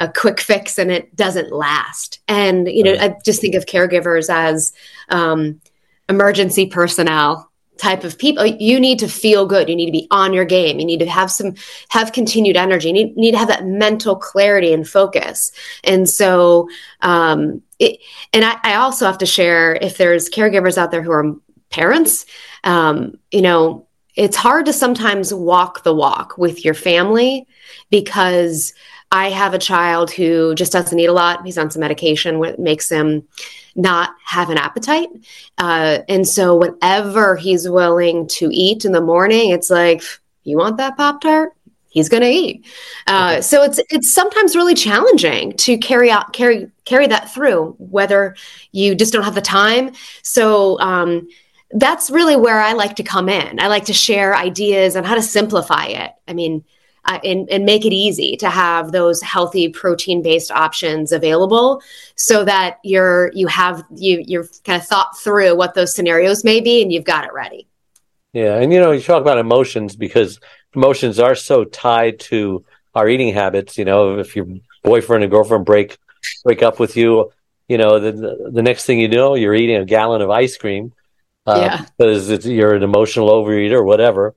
a 0.00 0.08
quick 0.08 0.40
fix 0.40 0.78
and 0.78 0.90
it 0.90 1.14
doesn't 1.14 1.52
last. 1.52 2.20
And, 2.26 2.66
you 2.66 2.82
know, 2.82 2.96
I 2.98 3.16
just 3.24 3.40
think 3.40 3.54
of 3.54 3.66
caregivers 3.66 4.28
as 4.28 4.72
um, 5.10 5.60
emergency 6.08 6.66
personnel 6.66 7.51
type 7.78 8.04
of 8.04 8.18
people 8.18 8.44
you 8.46 8.78
need 8.78 8.98
to 8.98 9.08
feel 9.08 9.46
good. 9.46 9.68
You 9.68 9.76
need 9.76 9.86
to 9.86 9.92
be 9.92 10.06
on 10.10 10.32
your 10.32 10.44
game. 10.44 10.78
You 10.78 10.86
need 10.86 11.00
to 11.00 11.06
have 11.06 11.30
some 11.30 11.54
have 11.88 12.12
continued 12.12 12.56
energy. 12.56 12.88
You 12.88 12.94
need, 12.94 13.16
need 13.16 13.32
to 13.32 13.38
have 13.38 13.48
that 13.48 13.66
mental 13.66 14.14
clarity 14.14 14.72
and 14.72 14.88
focus. 14.88 15.52
And 15.82 16.08
so 16.08 16.68
um 17.00 17.62
it, 17.78 17.98
and 18.32 18.44
I, 18.44 18.58
I 18.62 18.74
also 18.74 19.06
have 19.06 19.18
to 19.18 19.26
share 19.26 19.74
if 19.74 19.96
there's 19.96 20.30
caregivers 20.30 20.78
out 20.78 20.90
there 20.90 21.02
who 21.02 21.12
are 21.12 21.34
parents 21.70 22.26
um 22.64 23.18
you 23.30 23.40
know 23.42 23.86
it's 24.14 24.36
hard 24.36 24.66
to 24.66 24.72
sometimes 24.72 25.32
walk 25.32 25.82
the 25.84 25.94
walk 25.94 26.36
with 26.36 26.64
your 26.64 26.74
family 26.74 27.46
because 27.90 28.74
I 29.12 29.28
have 29.30 29.54
a 29.54 29.58
child 29.58 30.10
who 30.10 30.54
just 30.54 30.72
doesn't 30.72 30.98
eat 30.98 31.06
a 31.06 31.12
lot. 31.12 31.44
He's 31.44 31.58
on 31.58 31.70
some 31.70 31.80
medication, 31.80 32.38
what 32.38 32.58
makes 32.58 32.88
him 32.88 33.28
not 33.76 34.14
have 34.24 34.50
an 34.50 34.58
appetite. 34.58 35.10
Uh, 35.58 35.98
and 36.08 36.26
so, 36.26 36.56
whenever 36.56 37.36
he's 37.36 37.68
willing 37.68 38.26
to 38.28 38.48
eat 38.50 38.84
in 38.84 38.92
the 38.92 39.00
morning, 39.00 39.50
it's 39.50 39.70
like, 39.70 40.02
you 40.44 40.56
want 40.56 40.78
that 40.78 40.96
Pop 40.96 41.20
Tart? 41.20 41.52
He's 41.90 42.08
going 42.08 42.22
to 42.22 42.28
eat. 42.28 42.64
Uh, 43.06 43.32
okay. 43.32 43.40
So 43.42 43.62
it's 43.62 43.78
it's 43.90 44.10
sometimes 44.10 44.56
really 44.56 44.74
challenging 44.74 45.52
to 45.58 45.76
carry 45.76 46.10
out 46.10 46.32
carry 46.32 46.70
carry 46.86 47.06
that 47.08 47.32
through, 47.34 47.76
whether 47.78 48.34
you 48.72 48.94
just 48.94 49.12
don't 49.12 49.24
have 49.24 49.34
the 49.34 49.42
time. 49.42 49.92
So 50.22 50.80
um, 50.80 51.28
that's 51.72 52.08
really 52.08 52.34
where 52.34 52.60
I 52.60 52.72
like 52.72 52.96
to 52.96 53.02
come 53.02 53.28
in. 53.28 53.60
I 53.60 53.66
like 53.66 53.84
to 53.86 53.92
share 53.92 54.34
ideas 54.34 54.96
on 54.96 55.04
how 55.04 55.14
to 55.16 55.22
simplify 55.22 55.84
it. 55.84 56.12
I 56.26 56.32
mean, 56.32 56.64
uh, 57.04 57.18
and, 57.24 57.48
and 57.50 57.64
make 57.64 57.84
it 57.84 57.92
easy 57.92 58.36
to 58.36 58.48
have 58.48 58.92
those 58.92 59.20
healthy 59.22 59.68
protein 59.68 60.22
based 60.22 60.50
options 60.50 61.12
available 61.12 61.82
so 62.16 62.44
that 62.44 62.78
you're 62.84 63.30
you 63.34 63.46
have 63.46 63.84
you 63.94 64.22
you've 64.26 64.50
kind 64.64 64.80
of 64.80 64.86
thought 64.86 65.18
through 65.18 65.56
what 65.56 65.74
those 65.74 65.94
scenarios 65.94 66.44
may 66.44 66.60
be 66.60 66.82
and 66.82 66.92
you've 66.92 67.04
got 67.04 67.24
it 67.24 67.32
ready. 67.32 67.66
Yeah 68.32 68.58
and 68.58 68.72
you 68.72 68.80
know 68.80 68.92
you 68.92 69.00
talk 69.00 69.20
about 69.20 69.38
emotions 69.38 69.96
because 69.96 70.40
emotions 70.74 71.18
are 71.18 71.34
so 71.34 71.64
tied 71.64 72.20
to 72.20 72.64
our 72.94 73.08
eating 73.08 73.34
habits. 73.34 73.78
You 73.78 73.84
know 73.84 74.18
if 74.18 74.36
your 74.36 74.46
boyfriend 74.84 75.24
and 75.24 75.30
girlfriend 75.30 75.64
break 75.64 75.98
break 76.44 76.62
up 76.62 76.78
with 76.78 76.96
you 76.96 77.32
you 77.68 77.78
know 77.78 77.98
the 77.98 78.50
the 78.52 78.62
next 78.62 78.84
thing 78.84 79.00
you 79.00 79.08
know 79.08 79.34
you're 79.34 79.54
eating 79.54 79.76
a 79.76 79.84
gallon 79.84 80.22
of 80.22 80.30
ice 80.30 80.56
cream 80.56 80.92
uh, 81.46 81.58
yeah. 81.58 81.86
because 81.96 82.46
you're 82.46 82.74
an 82.74 82.82
emotional 82.82 83.30
overeater 83.30 83.72
or 83.72 83.84
whatever 83.84 84.34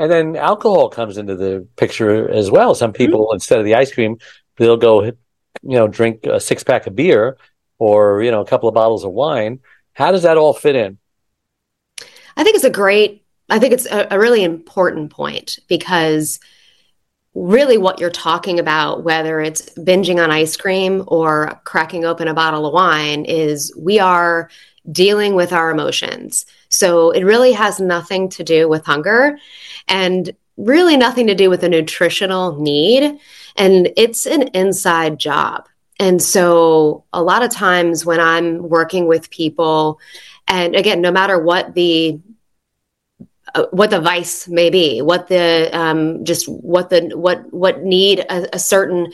and 0.00 0.10
then 0.10 0.34
alcohol 0.34 0.88
comes 0.88 1.18
into 1.18 1.36
the 1.36 1.68
picture 1.76 2.26
as 2.30 2.50
well. 2.50 2.74
Some 2.74 2.94
people, 2.94 3.26
mm-hmm. 3.26 3.34
instead 3.34 3.58
of 3.58 3.66
the 3.66 3.74
ice 3.74 3.92
cream, 3.92 4.16
they'll 4.56 4.78
go, 4.78 5.04
you 5.04 5.14
know, 5.62 5.88
drink 5.88 6.24
a 6.24 6.40
six 6.40 6.64
pack 6.64 6.86
of 6.86 6.96
beer 6.96 7.36
or, 7.78 8.22
you 8.22 8.30
know, 8.30 8.40
a 8.40 8.46
couple 8.46 8.66
of 8.66 8.74
bottles 8.74 9.04
of 9.04 9.12
wine. 9.12 9.60
How 9.92 10.10
does 10.10 10.22
that 10.22 10.38
all 10.38 10.54
fit 10.54 10.74
in? 10.74 10.96
I 12.34 12.44
think 12.44 12.56
it's 12.56 12.64
a 12.64 12.70
great, 12.70 13.26
I 13.50 13.58
think 13.58 13.74
it's 13.74 13.84
a, 13.84 14.08
a 14.10 14.18
really 14.18 14.42
important 14.42 15.10
point 15.10 15.58
because 15.68 16.40
really 17.34 17.76
what 17.76 18.00
you're 18.00 18.08
talking 18.08 18.58
about, 18.58 19.04
whether 19.04 19.38
it's 19.38 19.68
binging 19.74 20.22
on 20.22 20.30
ice 20.30 20.56
cream 20.56 21.04
or 21.08 21.60
cracking 21.64 22.06
open 22.06 22.26
a 22.26 22.32
bottle 22.32 22.64
of 22.64 22.72
wine, 22.72 23.26
is 23.26 23.70
we 23.76 23.98
are 23.98 24.48
dealing 24.90 25.34
with 25.34 25.52
our 25.52 25.70
emotions. 25.70 26.46
So 26.70 27.10
it 27.10 27.24
really 27.24 27.52
has 27.52 27.80
nothing 27.80 28.28
to 28.30 28.44
do 28.44 28.68
with 28.68 28.86
hunger 28.86 29.38
and 29.88 30.34
really 30.56 30.96
nothing 30.96 31.26
to 31.26 31.34
do 31.34 31.50
with 31.50 31.62
a 31.62 31.68
nutritional 31.68 32.56
need. 32.60 33.18
And 33.56 33.92
it's 33.96 34.26
an 34.26 34.48
inside 34.48 35.18
job. 35.18 35.68
And 35.98 36.22
so 36.22 37.04
a 37.12 37.22
lot 37.22 37.42
of 37.42 37.50
times 37.50 38.06
when 38.06 38.20
I'm 38.20 38.68
working 38.68 39.06
with 39.06 39.30
people, 39.30 40.00
and 40.48 40.74
again, 40.74 41.02
no 41.02 41.10
matter 41.10 41.38
what 41.38 41.74
the 41.74 42.18
uh, 43.54 43.66
what 43.72 43.90
the 43.90 44.00
vice 44.00 44.48
may 44.48 44.70
be, 44.70 45.02
what 45.02 45.28
the 45.28 45.68
um, 45.72 46.24
just 46.24 46.48
what 46.48 46.88
the 46.88 47.10
what 47.14 47.52
what 47.52 47.82
need 47.82 48.20
a, 48.20 48.54
a 48.54 48.58
certain 48.58 49.12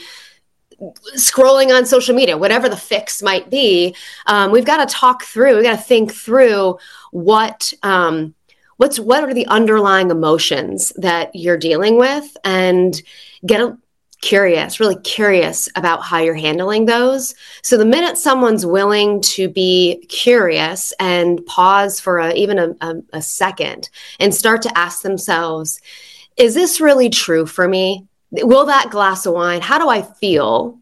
scrolling 1.16 1.76
on 1.76 1.86
social 1.86 2.14
media, 2.14 2.36
whatever 2.36 2.68
the 2.68 2.76
fix 2.76 3.22
might 3.22 3.50
be, 3.50 3.94
um, 4.26 4.50
we've 4.50 4.64
got 4.64 4.86
to 4.86 4.94
talk 4.94 5.24
through. 5.24 5.54
we've 5.54 5.64
got 5.64 5.76
to 5.76 5.82
think 5.82 6.12
through 6.12 6.78
what 7.12 7.72
um, 7.82 8.34
what's 8.76 8.98
what 8.98 9.24
are 9.24 9.34
the 9.34 9.46
underlying 9.46 10.10
emotions 10.10 10.92
that 10.96 11.30
you're 11.34 11.56
dealing 11.56 11.98
with, 11.98 12.36
and 12.44 13.02
get 13.44 13.60
a, 13.60 13.78
curious, 14.22 14.80
really 14.80 14.96
curious 14.96 15.68
about 15.76 16.02
how 16.02 16.18
you're 16.18 16.34
handling 16.34 16.86
those. 16.86 17.34
So 17.62 17.76
the 17.76 17.84
minute 17.84 18.18
someone's 18.18 18.64
willing 18.64 19.20
to 19.22 19.48
be 19.48 20.04
curious 20.08 20.92
and 20.98 21.44
pause 21.46 22.00
for 22.00 22.18
a, 22.18 22.32
even 22.32 22.58
a, 22.58 22.74
a, 22.80 22.94
a 23.12 23.22
second 23.22 23.88
and 24.18 24.34
start 24.34 24.62
to 24.62 24.78
ask 24.78 25.02
themselves, 25.02 25.80
is 26.36 26.54
this 26.54 26.80
really 26.80 27.10
true 27.10 27.46
for 27.46 27.68
me? 27.68 28.06
Will 28.30 28.66
that 28.66 28.90
glass 28.90 29.26
of 29.26 29.34
wine, 29.34 29.60
how 29.60 29.78
do 29.78 29.88
I 29.88 30.02
feel? 30.02 30.78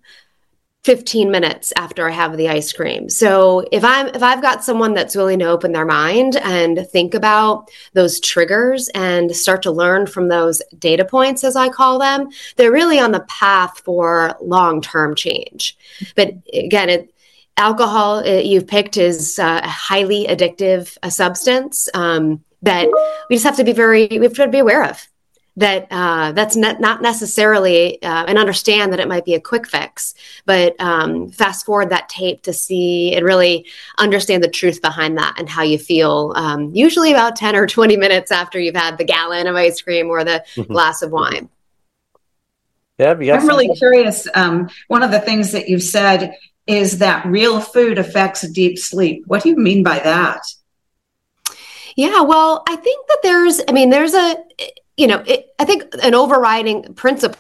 15 0.85 1.31
minutes 1.31 1.73
after 1.77 2.07
I 2.07 2.13
have 2.13 2.37
the 2.37 2.51
ice 2.51 2.71
cream. 2.73 3.09
So 3.09 3.67
if 3.73 3.83
I'm 3.83 4.09
if 4.09 4.23
I've 4.23 4.43
got 4.43 4.63
someone 4.63 4.93
that's 4.93 5.17
willing 5.17 5.39
to 5.39 5.47
open 5.47 5.73
their 5.73 5.87
mind 5.87 6.37
and 6.37 6.87
think 6.91 7.15
about 7.15 7.71
those 7.95 8.21
triggers 8.21 8.89
and 8.95 9.35
start 9.35 9.63
to 9.63 9.73
learn 9.73 10.07
from 10.07 10.29
those 10.29 10.63
data 10.79 11.05
points 11.07 11.43
as 11.43 11.57
I 11.57 11.71
call 11.71 11.99
them, 11.99 12.29
they're 12.57 12.71
really 12.71 13.01
on 13.01 13.13
the 13.13 13.25
path 13.29 13.81
for 13.81 14.37
long-term 14.43 15.15
change. 15.15 15.77
But 16.17 16.35
again, 16.53 16.91
it 16.91 17.15
alcohol 17.57 18.19
it, 18.19 18.45
you've 18.45 18.67
picked 18.67 18.99
is 18.99 19.39
uh, 19.39 19.61
a 19.63 19.69
highly 19.69 20.27
addictive 20.27 20.99
a 21.03 21.11
substance 21.11 21.89
um, 21.95 22.45
that 22.63 22.89
we 23.31 23.37
just 23.37 23.45
have 23.45 23.57
to 23.57 23.65
be 23.65 23.73
very 23.73 24.07
we 24.11 24.19
have 24.19 24.35
to 24.35 24.49
be 24.49 24.59
aware 24.59 24.85
of 24.85 25.09
that 25.57 25.87
uh, 25.91 26.33
that's 26.33 26.57
not, 26.57 26.81
not 26.81 27.01
necessarily 27.03 28.03
uh, 28.03 28.25
and 28.27 28.39
understand 28.39 28.93
that 28.93 29.01
it 29.01 29.09
might 29.09 29.25
be 29.25 29.35
a 29.35 29.41
quick 29.41 29.67
fix 29.67 30.15
but 30.47 30.79
um, 30.81 31.31
fast 31.31 31.65
forward 31.67 31.91
that 31.91 32.09
tape 32.09 32.43
to 32.43 32.53
see 32.53 33.15
and 33.15 33.25
really 33.25 33.67
understand 33.99 34.43
the 34.43 34.49
truth 34.49 34.83
behind 34.83 35.17
that 35.17 35.35
and 35.39 35.49
how 35.49 35.63
you 35.63 35.79
feel 35.79 36.33
um, 36.37 36.75
usually 36.75 37.13
about 37.13 37.37
10 37.37 37.57
or 37.57 37.67
20 37.67 37.97
minutes 37.97 38.33
after 38.33 38.59
you've 38.59 38.77
had 38.77 38.99
the 38.99 39.05
gallon 39.05 39.47
of 39.47 39.55
ice 39.55 39.81
cream 39.81 40.09
or 40.09 40.25
the 40.25 40.45
mm-hmm. 40.55 40.73
glass 40.73 41.03
of 41.03 41.11
wine. 41.11 41.49
Yeah 42.99 43.11
i'm 43.11 43.49
really 43.49 43.75
curious 43.75 44.29
um, 44.35 44.71
one 44.87 45.03
of 45.03 45.11
the 45.11 45.19
things 45.19 45.51
that 45.53 45.69
you've 45.69 45.83
said 45.83 46.37
is 46.67 46.99
that 46.99 47.27
real 47.27 47.61
food 47.61 47.99
affects 47.99 48.49
deep 48.49 48.79
sleep. 48.79 49.25
What 49.27 49.43
do 49.43 49.51
you 49.51 49.57
mean 49.57 49.83
by 49.83 49.99
that? 49.99 50.43
Yeah, 51.97 52.23
well, 52.23 52.63
I 52.69 52.77
think 52.77 53.07
that 53.09 53.19
there's, 53.23 53.61
I 53.69 53.73
mean, 53.73 53.91
there's 53.91 54.15
a, 54.15 54.37
you 54.97 55.07
know, 55.07 55.23
it, 55.27 55.49
I 55.59 55.65
think 55.65 55.85
an 56.03 56.15
overriding 56.15 56.95
principle 56.95 57.37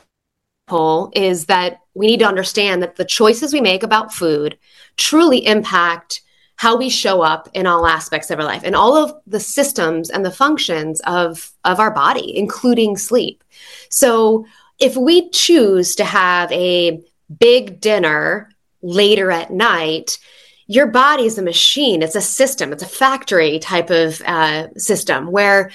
is 1.14 1.46
that 1.46 1.78
we 1.94 2.06
need 2.06 2.20
to 2.20 2.26
understand 2.26 2.82
that 2.82 2.96
the 2.96 3.04
choices 3.04 3.52
we 3.52 3.60
make 3.60 3.82
about 3.82 4.12
food 4.12 4.58
truly 4.96 5.44
impact 5.46 6.22
how 6.56 6.76
we 6.76 6.88
show 6.88 7.20
up 7.20 7.48
in 7.52 7.66
all 7.66 7.86
aspects 7.86 8.30
of 8.30 8.38
our 8.38 8.44
life 8.44 8.62
and 8.64 8.76
all 8.76 8.96
of 8.96 9.12
the 9.26 9.40
systems 9.40 10.08
and 10.08 10.24
the 10.24 10.30
functions 10.30 11.00
of 11.04 11.52
of 11.64 11.80
our 11.80 11.90
body 11.90 12.36
including 12.36 12.96
sleep. 12.96 13.42
So 13.90 14.46
if 14.78 14.96
we 14.96 15.30
choose 15.30 15.96
to 15.96 16.04
have 16.04 16.50
a 16.52 17.02
big 17.38 17.80
dinner 17.80 18.50
later 18.82 19.30
at 19.30 19.50
night 19.50 20.18
your 20.66 20.86
body 20.86 21.26
is 21.26 21.36
a 21.36 21.42
machine. 21.42 22.02
It's 22.02 22.14
a 22.14 22.20
system. 22.20 22.72
It's 22.72 22.82
a 22.82 22.88
factory 22.88 23.58
type 23.58 23.90
of 23.90 24.22
uh, 24.22 24.68
system 24.76 25.30
where 25.30 25.70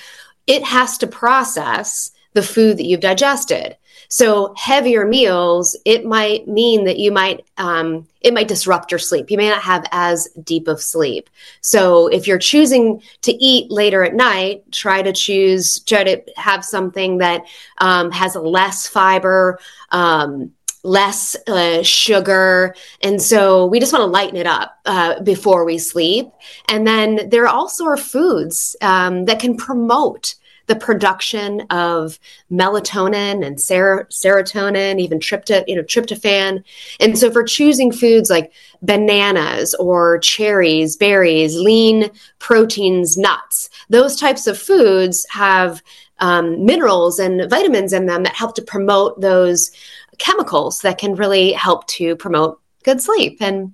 it 0.50 0.64
has 0.64 0.98
to 0.98 1.08
process 1.08 2.12
the 2.34 2.44
food 2.44 2.78
that 2.78 2.86
you've 2.86 3.00
digested. 3.00 3.78
So 4.12 4.56
heavier 4.58 5.06
meals, 5.06 5.78
it 5.86 6.04
might 6.04 6.48
mean 6.48 6.86
that 6.86 6.98
you 6.98 7.12
might 7.12 7.46
um, 7.58 8.08
it 8.22 8.34
might 8.34 8.48
disrupt 8.48 8.92
your 8.92 9.00
sleep. 9.00 9.30
You 9.30 9.38
may 9.38 9.50
not 9.50 9.62
have 9.62 9.86
as 9.92 10.28
deep 10.44 10.68
of 10.68 10.82
sleep. 10.82 11.30
So 11.62 12.08
if 12.08 12.26
you're 12.26 12.40
choosing 12.40 13.02
to 13.22 13.32
eat 13.34 13.70
later 13.70 14.04
at 14.04 14.16
night, 14.16 14.64
try 14.72 15.04
to 15.04 15.14
choose 15.14 15.80
try 15.82 16.04
to 16.04 16.24
have 16.38 16.66
something 16.66 17.20
that 17.20 17.44
um, 17.78 18.10
has 18.12 18.36
less 18.36 18.88
fiber. 18.88 19.60
Um, 19.92 20.52
less 20.84 21.36
uh, 21.48 21.84
sugar. 21.84 22.76
And 23.02 23.22
so 23.22 23.66
we 23.66 23.80
just 23.80 23.94
want 23.94 24.04
to 24.04 24.08
lighten 24.08 24.38
it 24.38 24.48
up 24.48 24.80
uh, 24.86 25.22
before 25.22 25.66
we 25.66 25.78
sleep. 25.78 26.28
And 26.68 26.88
then 26.88 27.30
there 27.30 27.44
are 27.44 27.54
also 27.54 27.86
are 27.86 27.98
foods 27.98 28.76
um, 28.82 29.26
that 29.26 29.40
can 29.40 29.58
promote 29.58 30.36
the 30.70 30.76
production 30.76 31.62
of 31.72 32.20
melatonin 32.52 33.44
and 33.44 33.60
ser- 33.60 34.08
serotonin, 34.12 35.00
even 35.00 35.20
trypto- 35.20 35.64
you 35.68 35.76
know, 35.76 35.82
tryptophan. 35.82 36.64
And 37.00 37.18
so 37.18 37.32
for 37.32 37.44
choosing 37.44 37.92
foods 37.92 38.30
like 38.30 38.54
bananas 38.84 39.74
or 39.80 40.20
cherries, 40.20 40.96
berries, 40.96 41.58
lean 41.58 42.12
proteins, 42.38 43.18
nuts, 43.18 43.72
those 43.90 44.16
types 44.16 44.46
of 44.46 44.60
foods 44.60 45.26
have 45.32 45.82
um, 46.20 46.66
minerals 46.66 47.18
and 47.18 47.50
vitamins 47.50 47.92
in 47.92 48.06
them 48.06 48.24
that 48.24 48.36
help 48.36 48.54
to 48.56 48.62
promote 48.62 49.20
those 49.22 49.72
chemicals 50.20 50.82
that 50.82 50.98
can 50.98 51.16
really 51.16 51.52
help 51.54 51.88
to 51.88 52.16
promote 52.16 52.62
good 52.84 53.02
sleep 53.02 53.38
and 53.42 53.74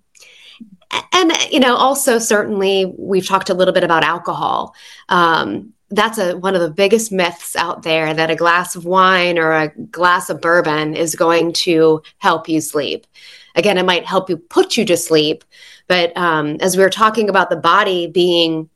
and 1.11 1.31
you 1.51 1.59
know 1.59 1.75
also 1.75 2.17
certainly 2.17 2.93
we've 2.97 3.27
talked 3.27 3.49
a 3.49 3.53
little 3.53 3.73
bit 3.73 3.83
about 3.83 4.03
alcohol 4.03 4.73
um, 5.09 5.73
that's 5.91 6.17
a 6.17 6.37
one 6.37 6.55
of 6.55 6.61
the 6.61 6.69
biggest 6.69 7.11
myths 7.11 7.55
out 7.55 7.83
there 7.83 8.13
that 8.13 8.31
a 8.31 8.35
glass 8.35 8.75
of 8.75 8.85
wine 8.85 9.37
or 9.37 9.51
a 9.51 9.69
glass 9.91 10.29
of 10.29 10.41
bourbon 10.41 10.95
is 10.95 11.15
going 11.15 11.53
to 11.53 12.01
help 12.17 12.49
you 12.49 12.59
sleep. 12.59 13.05
Again, 13.55 13.77
it 13.77 13.85
might 13.85 14.05
help 14.05 14.29
you 14.29 14.37
put 14.37 14.77
you 14.77 14.85
to 14.85 14.97
sleep, 14.97 15.43
but 15.87 16.15
um, 16.17 16.57
as 16.59 16.75
we 16.75 16.83
were 16.83 16.89
talking 16.89 17.29
about 17.29 17.49
the 17.49 17.55
body 17.55 18.07
being 18.07 18.69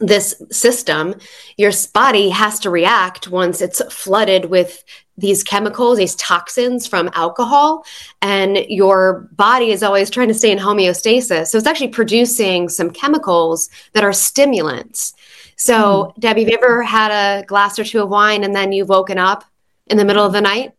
this 0.00 0.40
system, 0.50 1.14
your 1.56 1.72
body 1.92 2.28
has 2.30 2.60
to 2.60 2.70
react 2.70 3.28
once 3.28 3.60
it's 3.60 3.82
flooded 3.92 4.46
with 4.46 4.84
these 5.22 5.44
chemicals, 5.44 5.98
these 5.98 6.16
toxins 6.16 6.86
from 6.86 7.08
alcohol, 7.14 7.86
and 8.20 8.56
your 8.68 9.28
body 9.32 9.70
is 9.70 9.84
always 9.84 10.10
trying 10.10 10.26
to 10.26 10.34
stay 10.34 10.50
in 10.50 10.58
homeostasis. 10.58 11.46
So 11.46 11.56
it's 11.56 11.66
actually 11.66 11.88
producing 11.88 12.68
some 12.68 12.90
chemicals 12.90 13.70
that 13.92 14.02
are 14.02 14.12
stimulants. 14.12 15.14
So, 15.56 16.12
mm. 16.16 16.20
Debbie, 16.20 16.42
have 16.42 16.50
you 16.50 16.58
ever 16.60 16.82
had 16.82 17.12
a 17.12 17.46
glass 17.46 17.78
or 17.78 17.84
two 17.84 18.02
of 18.02 18.08
wine 18.08 18.42
and 18.42 18.54
then 18.54 18.72
you've 18.72 18.88
woken 18.88 19.16
up 19.16 19.44
in 19.86 19.96
the 19.96 20.04
middle 20.04 20.26
of 20.26 20.32
the 20.32 20.40
night? 20.40 20.72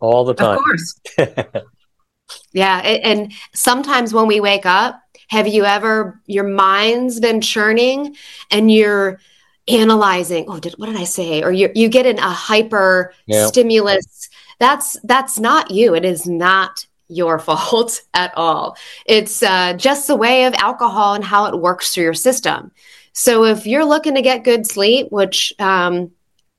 All 0.00 0.24
the 0.24 0.34
time. 0.34 0.58
Of 0.58 0.64
course. 0.64 1.00
yeah. 2.52 2.78
And 2.78 3.32
sometimes 3.54 4.12
when 4.12 4.26
we 4.26 4.40
wake 4.40 4.66
up, 4.66 5.00
have 5.28 5.46
you 5.46 5.64
ever, 5.64 6.20
your 6.26 6.44
mind's 6.44 7.20
been 7.20 7.40
churning 7.40 8.16
and 8.50 8.68
you're 8.68 9.20
analyzing, 9.68 10.46
oh, 10.48 10.58
did, 10.58 10.74
what 10.74 10.86
did 10.86 10.96
I 10.96 11.04
say? 11.04 11.42
Or 11.42 11.52
you, 11.52 11.70
you 11.74 11.88
get 11.88 12.06
in 12.06 12.18
a 12.18 12.30
hyper 12.30 13.14
yeah. 13.26 13.46
stimulus. 13.46 14.28
That's, 14.58 14.96
that's 15.04 15.38
not 15.38 15.70
you. 15.70 15.94
It 15.94 16.04
is 16.04 16.26
not 16.26 16.86
your 17.08 17.38
fault 17.40 18.02
at 18.12 18.32
all. 18.36 18.76
It's 19.06 19.42
uh, 19.42 19.74
just 19.74 20.06
the 20.06 20.16
way 20.16 20.44
of 20.44 20.54
alcohol 20.54 21.14
and 21.14 21.24
how 21.24 21.46
it 21.46 21.58
works 21.58 21.94
through 21.94 22.04
your 22.04 22.14
system. 22.14 22.72
So 23.12 23.44
if 23.44 23.66
you're 23.66 23.84
looking 23.84 24.16
to 24.16 24.22
get 24.22 24.44
good 24.44 24.66
sleep, 24.66 25.06
which 25.10 25.52
um, 25.58 26.10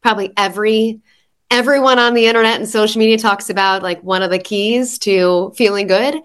probably 0.01 0.31
every 0.37 1.01
everyone 1.51 1.99
on 1.99 2.13
the 2.13 2.25
internet 2.25 2.59
and 2.59 2.67
social 2.67 2.99
media 2.99 3.17
talks 3.17 3.49
about 3.49 3.83
like 3.83 4.01
one 4.01 4.23
of 4.23 4.31
the 4.31 4.39
keys 4.39 4.97
to 4.97 5.53
feeling 5.55 5.85
good 5.85 6.19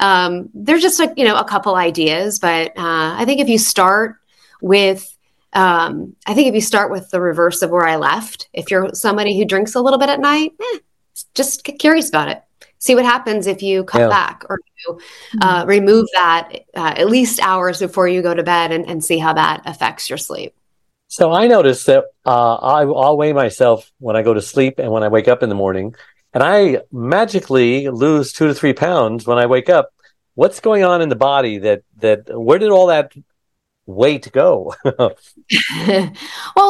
um, 0.00 0.50
there's 0.52 0.82
just 0.82 0.98
like 0.98 1.12
you 1.16 1.24
know 1.24 1.36
a 1.36 1.44
couple 1.44 1.74
ideas 1.74 2.38
but 2.38 2.68
uh, 2.76 3.14
i 3.16 3.24
think 3.24 3.40
if 3.40 3.48
you 3.48 3.58
start 3.58 4.16
with 4.60 5.15
um, 5.56 6.14
i 6.26 6.34
think 6.34 6.48
if 6.48 6.54
you 6.54 6.60
start 6.60 6.90
with 6.90 7.10
the 7.10 7.20
reverse 7.20 7.62
of 7.62 7.70
where 7.70 7.86
i 7.86 7.96
left 7.96 8.48
if 8.52 8.70
you're 8.70 8.90
somebody 8.94 9.36
who 9.36 9.44
drinks 9.44 9.74
a 9.74 9.80
little 9.80 9.98
bit 9.98 10.08
at 10.08 10.20
night 10.20 10.52
eh, 10.60 10.78
just 11.34 11.64
get 11.64 11.78
curious 11.78 12.08
about 12.08 12.28
it 12.28 12.42
see 12.78 12.94
what 12.94 13.04
happens 13.04 13.46
if 13.46 13.62
you 13.62 13.84
cut 13.84 14.00
yeah. 14.00 14.08
back 14.08 14.44
or 14.48 14.60
you 14.86 15.00
uh, 15.40 15.60
mm-hmm. 15.60 15.68
remove 15.68 16.06
that 16.14 16.52
uh, 16.74 16.94
at 16.96 17.08
least 17.08 17.40
hours 17.40 17.78
before 17.78 18.08
you 18.08 18.22
go 18.22 18.34
to 18.34 18.42
bed 18.42 18.72
and, 18.72 18.88
and, 18.88 19.04
see 19.04 19.18
how 19.18 19.32
that 19.32 19.62
affects 19.64 20.08
your 20.08 20.18
sleep. 20.18 20.54
So 21.08 21.32
I 21.32 21.46
noticed 21.46 21.86
that 21.86 22.04
uh, 22.24 22.54
I, 22.56 22.82
I'll 22.82 23.16
weigh 23.16 23.32
myself 23.32 23.90
when 23.98 24.16
I 24.16 24.22
go 24.22 24.34
to 24.34 24.42
sleep 24.42 24.78
and 24.78 24.90
when 24.90 25.02
I 25.02 25.08
wake 25.08 25.28
up 25.28 25.42
in 25.42 25.48
the 25.48 25.54
morning, 25.54 25.94
and 26.34 26.42
I 26.42 26.82
magically 26.92 27.88
lose 27.88 28.32
two 28.32 28.48
to 28.48 28.54
three 28.54 28.72
pounds 28.72 29.26
when 29.26 29.38
I 29.38 29.46
wake 29.46 29.70
up. 29.70 29.90
What's 30.34 30.60
going 30.60 30.84
on 30.84 31.00
in 31.00 31.08
the 31.08 31.16
body 31.16 31.58
that 31.58 31.82
that 31.98 32.28
where 32.28 32.58
did 32.58 32.70
all 32.70 32.88
that 32.88 33.12
way 33.86 34.18
to 34.18 34.30
go. 34.30 34.74
well, 34.84 35.14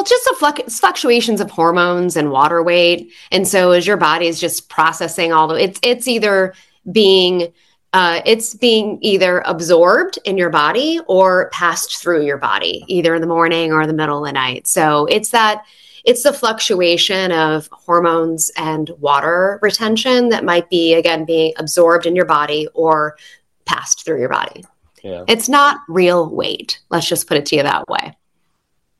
just 0.05 0.25
the 0.25 0.65
fluctuations 0.69 1.41
of 1.41 1.51
hormones 1.51 2.17
and 2.17 2.31
water 2.31 2.63
weight, 2.63 3.13
and 3.33 3.49
so 3.49 3.73
as 3.73 3.87
your 3.87 3.97
body 3.97 4.27
is 4.27 4.41
just 4.41 4.69
processing 4.69 5.33
all 5.33 5.49
the, 5.49 5.55
it's 5.57 5.81
it's 5.83 6.07
either 6.07 6.55
being 6.93 7.53
uh, 7.93 8.21
it's 8.27 8.55
being 8.55 8.99
either 9.01 9.43
absorbed 9.47 10.19
in 10.25 10.37
your 10.37 10.51
body 10.51 11.01
or 11.09 11.49
passed 11.51 11.97
through 11.97 12.25
your 12.25 12.37
body, 12.37 12.85
either 12.89 13.15
in 13.15 13.21
the 13.21 13.27
morning 13.27 13.73
or 13.73 13.87
the 13.87 13.95
middle 13.95 14.19
of 14.19 14.27
the 14.27 14.33
night. 14.33 14.67
So 14.67 15.07
it's 15.07 15.31
that 15.31 15.65
it's 16.05 16.23
the 16.23 16.33
fluctuation 16.33 17.33
of 17.33 17.69
hormones 17.73 18.51
and 18.57 18.91
water 19.01 19.59
retention 19.63 20.29
that 20.29 20.45
might 20.45 20.69
be 20.71 20.95
again 20.95 21.25
being 21.25 21.53
absorbed 21.57 22.07
in 22.07 22.15
your 22.15 22.27
body 22.27 22.69
or 22.75 23.17
passed 23.65 24.05
through 24.05 24.21
your 24.21 24.29
body. 24.29 24.65
Yeah. 25.07 25.23
It's 25.29 25.49
not 25.49 25.83
real 25.89 26.29
weight. 26.29 26.81
Let's 26.91 27.07
just 27.07 27.29
put 27.29 27.37
it 27.37 27.47
to 27.47 27.57
you 27.57 27.63
that 27.63 27.89
way. 27.89 28.17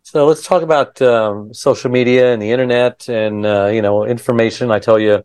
So 0.05 0.25
let's 0.27 0.47
talk 0.47 0.63
about 0.63 1.03
um, 1.03 1.53
social 1.53 1.91
media 1.91 2.33
and 2.33 2.41
the 2.41 2.53
internet 2.53 3.09
and 3.09 3.45
uh, 3.45 3.67
you 3.67 3.83
know 3.83 4.05
information. 4.05 4.71
I 4.71 4.79
tell 4.79 5.01
you, 5.01 5.25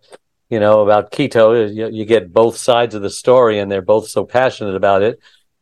you 0.50 0.60
know 0.60 0.82
about 0.82 1.12
keto. 1.12 1.72
You, 1.72 1.88
you, 1.90 2.04
get 2.06 2.34
both 2.34 2.58
sides 2.58 2.96
of 2.96 3.04
the 3.04 3.12
story, 3.12 3.60
and 3.60 3.72
they're 3.72 3.84
both 3.84 4.08
so 4.08 4.26
passionate 4.26 4.76
about 4.76 5.04
it. 5.04 5.20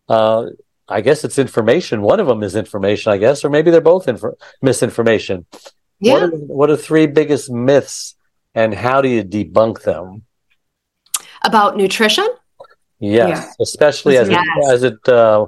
Uh, 0.07 0.45
I 0.87 1.01
guess 1.01 1.25
it's 1.25 1.37
information. 1.37 2.01
One 2.01 2.21
of 2.21 2.27
them 2.27 2.41
is 2.43 2.55
information, 2.55 3.11
I 3.11 3.17
guess, 3.17 3.43
or 3.43 3.49
maybe 3.49 3.71
they're 3.71 3.81
both 3.81 4.07
inf- 4.07 4.39
misinformation. 4.61 5.45
Yeah. 5.99 6.13
What 6.13 6.23
are, 6.23 6.29
what 6.29 6.69
are 6.69 6.77
three 6.77 7.07
biggest 7.07 7.51
myths, 7.51 8.15
and 8.55 8.73
how 8.73 9.01
do 9.01 9.09
you 9.09 9.25
debunk 9.25 9.81
them? 9.81 10.23
About 11.43 11.75
nutrition. 11.75 12.27
Yes, 12.99 13.29
yeah. 13.29 13.51
especially 13.61 14.17
as 14.17 14.29
yes. 14.29 14.45
it 14.45 14.73
as 14.73 14.83
it 14.83 15.09
uh, 15.09 15.45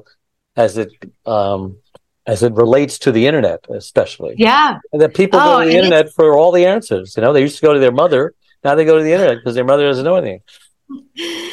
as 0.56 0.78
it 0.78 0.92
um, 1.26 1.78
as 2.26 2.44
it 2.44 2.54
relates 2.54 3.00
to 3.00 3.12
the 3.12 3.28
internet, 3.28 3.66
especially. 3.70 4.36
Yeah, 4.38 4.80
and 4.94 5.02
that 5.02 5.14
people 5.14 5.40
oh, 5.40 5.60
go 5.60 5.64
to 5.64 5.70
the 5.70 5.78
internet 5.78 6.14
for 6.14 6.38
all 6.38 6.52
the 6.52 6.66
answers. 6.66 7.16
You 7.18 7.22
know, 7.22 7.34
they 7.34 7.42
used 7.42 7.58
to 7.58 7.62
go 7.62 7.74
to 7.74 7.80
their 7.80 7.92
mother. 7.92 8.34
Now 8.64 8.76
they 8.76 8.86
go 8.86 8.98
to 8.98 9.04
the 9.04 9.12
internet 9.12 9.38
because 9.38 9.56
their 9.56 9.66
mother 9.66 9.84
doesn't 9.84 10.06
know 10.06 10.16
anything. 10.16 10.42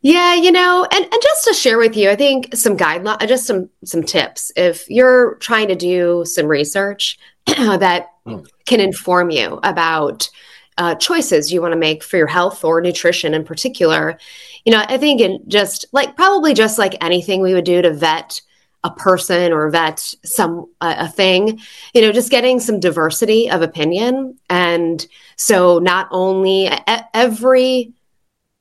Yeah, 0.00 0.34
you 0.34 0.52
know, 0.52 0.86
and, 0.92 1.04
and 1.04 1.22
just 1.22 1.44
to 1.44 1.54
share 1.54 1.76
with 1.76 1.96
you, 1.96 2.08
I 2.08 2.14
think 2.14 2.54
some 2.54 2.76
guidelines, 2.76 3.26
just 3.26 3.46
some 3.46 3.68
some 3.84 4.04
tips. 4.04 4.52
If 4.54 4.88
you're 4.88 5.34
trying 5.36 5.68
to 5.68 5.74
do 5.74 6.24
some 6.24 6.46
research 6.46 7.18
that 7.46 8.06
mm. 8.24 8.46
can 8.64 8.78
inform 8.80 9.30
you 9.30 9.58
about 9.64 10.30
uh, 10.78 10.94
choices 10.94 11.52
you 11.52 11.60
want 11.60 11.72
to 11.72 11.78
make 11.78 12.02
for 12.02 12.16
your 12.16 12.26
health 12.26 12.64
or 12.64 12.80
nutrition 12.80 13.34
in 13.34 13.44
particular, 13.44 14.18
you 14.64 14.72
know, 14.72 14.82
I 14.88 14.96
think 14.96 15.20
in 15.20 15.40
just 15.48 15.84
like 15.92 16.16
probably 16.16 16.54
just 16.54 16.78
like 16.78 17.02
anything 17.04 17.42
we 17.42 17.52
would 17.52 17.64
do 17.64 17.82
to 17.82 17.92
vet 17.92 18.40
a 18.84 18.90
person 18.90 19.52
or 19.52 19.68
vet 19.70 19.98
some 20.24 20.66
uh, 20.80 20.94
a 20.98 21.08
thing, 21.08 21.60
you 21.94 22.00
know, 22.00 22.12
just 22.12 22.30
getting 22.30 22.60
some 22.60 22.78
diversity 22.78 23.50
of 23.50 23.60
opinion, 23.60 24.38
and 24.48 25.06
so 25.36 25.80
not 25.80 26.08
only 26.12 26.70
every 27.12 27.92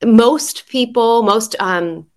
most 0.04 0.68
people, 0.68 1.22
most 1.22 1.56
um, 1.60 2.08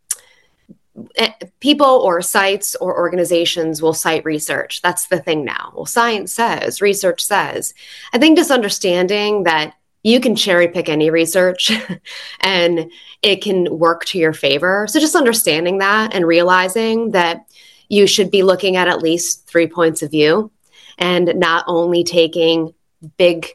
people 1.60 1.86
or 1.86 2.22
sites 2.22 2.74
or 2.76 2.96
organizations 2.96 3.82
will 3.82 3.92
cite 3.94 4.24
research. 4.24 4.82
That's 4.82 5.06
the 5.06 5.18
thing 5.18 5.44
now. 5.44 5.72
Well, 5.74 5.86
science 5.86 6.32
says, 6.32 6.80
research 6.80 7.22
says. 7.24 7.74
I 8.12 8.18
think 8.18 8.38
just 8.38 8.50
understanding 8.50 9.44
that 9.44 9.74
you 10.02 10.20
can 10.20 10.34
cherry 10.34 10.68
pick 10.68 10.88
any 10.88 11.10
research 11.10 11.70
and 12.40 12.90
it 13.22 13.42
can 13.42 13.78
work 13.78 14.04
to 14.06 14.18
your 14.18 14.32
favor. 14.32 14.86
So 14.88 15.00
just 15.00 15.14
understanding 15.14 15.78
that 15.78 16.14
and 16.14 16.26
realizing 16.26 17.10
that 17.10 17.46
you 17.88 18.06
should 18.06 18.30
be 18.30 18.42
looking 18.42 18.76
at 18.76 18.88
at 18.88 19.02
least 19.02 19.46
three 19.46 19.66
points 19.66 20.02
of 20.02 20.10
view 20.10 20.50
and 20.96 21.34
not 21.36 21.64
only 21.66 22.04
taking 22.04 22.72
big 23.16 23.54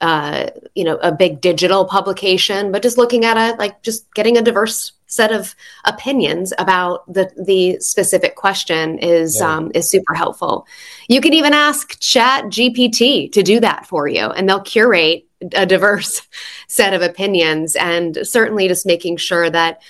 uh, 0.00 0.50
you 0.74 0.84
know, 0.84 0.96
a 0.96 1.10
big 1.10 1.40
digital 1.40 1.86
publication, 1.86 2.70
but 2.70 2.82
just 2.82 2.98
looking 2.98 3.24
at 3.24 3.36
it, 3.36 3.58
like 3.58 3.80
just 3.82 4.12
getting 4.12 4.36
a 4.36 4.42
diverse 4.42 4.92
set 5.06 5.32
of 5.32 5.54
opinions 5.84 6.52
about 6.58 7.10
the 7.12 7.30
the 7.46 7.78
specific 7.80 8.34
question 8.34 8.98
is 8.98 9.36
yeah. 9.36 9.56
um, 9.56 9.70
is 9.74 9.90
super 9.90 10.14
helpful. 10.14 10.66
You 11.08 11.20
can 11.20 11.32
even 11.32 11.54
ask 11.54 11.98
Chat 12.00 12.44
GPT 12.46 13.32
to 13.32 13.42
do 13.42 13.60
that 13.60 13.86
for 13.86 14.06
you, 14.06 14.26
and 14.26 14.48
they'll 14.48 14.60
curate 14.60 15.26
a 15.52 15.66
diverse 15.66 16.22
set 16.68 16.94
of 16.94 17.02
opinions. 17.02 17.76
And 17.76 18.18
certainly, 18.22 18.68
just 18.68 18.86
making 18.86 19.18
sure 19.18 19.48
that 19.50 19.82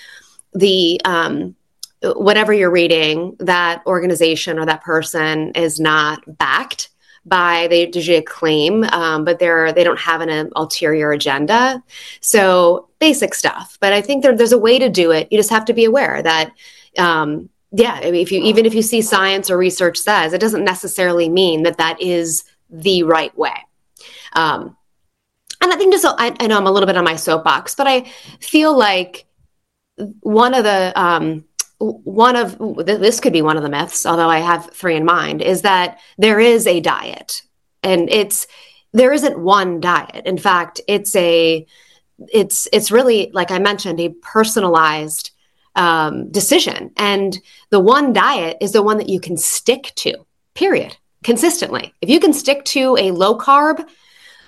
the 0.53 0.99
um, 1.05 1.55
whatever 2.01 2.53
you're 2.53 2.71
reading, 2.71 3.35
that 3.39 3.83
organization 3.85 4.59
or 4.59 4.65
that 4.65 4.83
person 4.83 5.51
is 5.51 5.79
not 5.79 6.21
backed 6.37 6.89
by 7.27 7.67
they 7.69 7.91
usually 7.93 8.21
claim, 8.21 8.83
um, 8.85 9.25
but 9.25 9.37
they're 9.39 9.73
they 9.73 9.83
don't 9.83 9.99
have 9.99 10.21
an, 10.21 10.29
an, 10.29 10.49
ulterior 10.55 11.11
agenda. 11.11 11.83
So 12.21 12.87
basic 12.99 13.33
stuff. 13.33 13.77
But 13.81 13.93
I 13.93 14.01
think 14.01 14.23
there, 14.23 14.35
there's 14.35 14.53
a 14.53 14.57
way 14.57 14.79
to 14.79 14.89
do 14.89 15.11
it. 15.11 15.27
You 15.29 15.37
just 15.37 15.49
have 15.49 15.65
to 15.65 15.73
be 15.73 15.85
aware 15.85 16.21
that. 16.21 16.51
Um, 16.97 17.49
yeah, 17.73 17.99
if 17.99 18.31
you 18.31 18.41
even 18.41 18.65
if 18.65 18.73
you 18.73 18.81
see 18.81 19.01
science 19.01 19.49
or 19.49 19.57
research 19.57 19.97
says, 19.97 20.31
it 20.31 20.39
doesn't 20.39 20.63
necessarily 20.63 21.27
mean 21.27 21.63
that 21.63 21.77
that 21.79 22.01
is 22.01 22.45
the 22.69 23.03
right 23.03 23.37
way. 23.37 23.65
Um, 24.33 24.77
and 25.61 25.73
I 25.73 25.75
think 25.75 25.93
just 25.93 26.05
I, 26.05 26.35
I, 26.39 26.47
know 26.47 26.57
I'm 26.57 26.67
a 26.67 26.71
little 26.71 26.87
bit 26.87 26.97
on 26.97 27.03
my 27.03 27.15
soapbox, 27.15 27.75
but 27.75 27.87
I 27.87 28.01
feel 28.39 28.77
like 28.77 29.25
one 30.21 30.53
of 30.53 30.63
the 30.63 30.93
um, 30.95 31.45
one 31.79 32.35
of 32.35 32.57
this 32.85 33.19
could 33.19 33.33
be 33.33 33.41
one 33.41 33.57
of 33.57 33.63
the 33.63 33.69
myths, 33.69 34.05
although 34.05 34.29
I 34.29 34.39
have 34.39 34.71
three 34.73 34.95
in 34.95 35.05
mind, 35.05 35.41
is 35.41 35.61
that 35.61 35.99
there 36.17 36.39
is 36.39 36.67
a 36.67 36.79
diet, 36.79 37.43
and 37.83 38.09
it's 38.09 38.47
there 38.93 39.13
isn't 39.13 39.39
one 39.39 39.79
diet. 39.79 40.25
In 40.25 40.37
fact, 40.37 40.81
it's 40.87 41.15
a 41.15 41.65
it's 42.33 42.67
it's 42.73 42.91
really 42.91 43.31
like 43.33 43.51
I 43.51 43.59
mentioned 43.59 43.99
a 43.99 44.09
personalized 44.09 45.31
um, 45.75 46.31
decision, 46.31 46.91
and 46.97 47.39
the 47.69 47.79
one 47.79 48.13
diet 48.13 48.57
is 48.61 48.71
the 48.71 48.83
one 48.83 48.97
that 48.97 49.09
you 49.09 49.19
can 49.19 49.37
stick 49.37 49.93
to. 49.97 50.25
Period. 50.55 50.97
Consistently, 51.23 51.93
if 52.01 52.09
you 52.09 52.19
can 52.19 52.31
stick 52.31 52.63
to 52.65 52.95
a 52.97 53.11
low 53.11 53.37
carb 53.37 53.85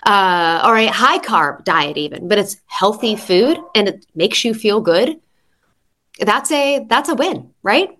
uh, 0.03 0.61
or 0.65 0.77
a 0.77 0.87
high 0.87 1.19
carb 1.19 1.63
diet, 1.63 1.97
even, 1.97 2.27
but 2.27 2.37
it's 2.37 2.57
healthy 2.67 3.15
food 3.15 3.57
and 3.75 3.87
it 3.89 4.05
makes 4.15 4.43
you 4.45 4.53
feel 4.53 4.81
good 4.81 5.19
that's 6.19 6.51
a 6.51 6.85
that's 6.89 7.09
a 7.09 7.15
win, 7.15 7.51
right? 7.63 7.97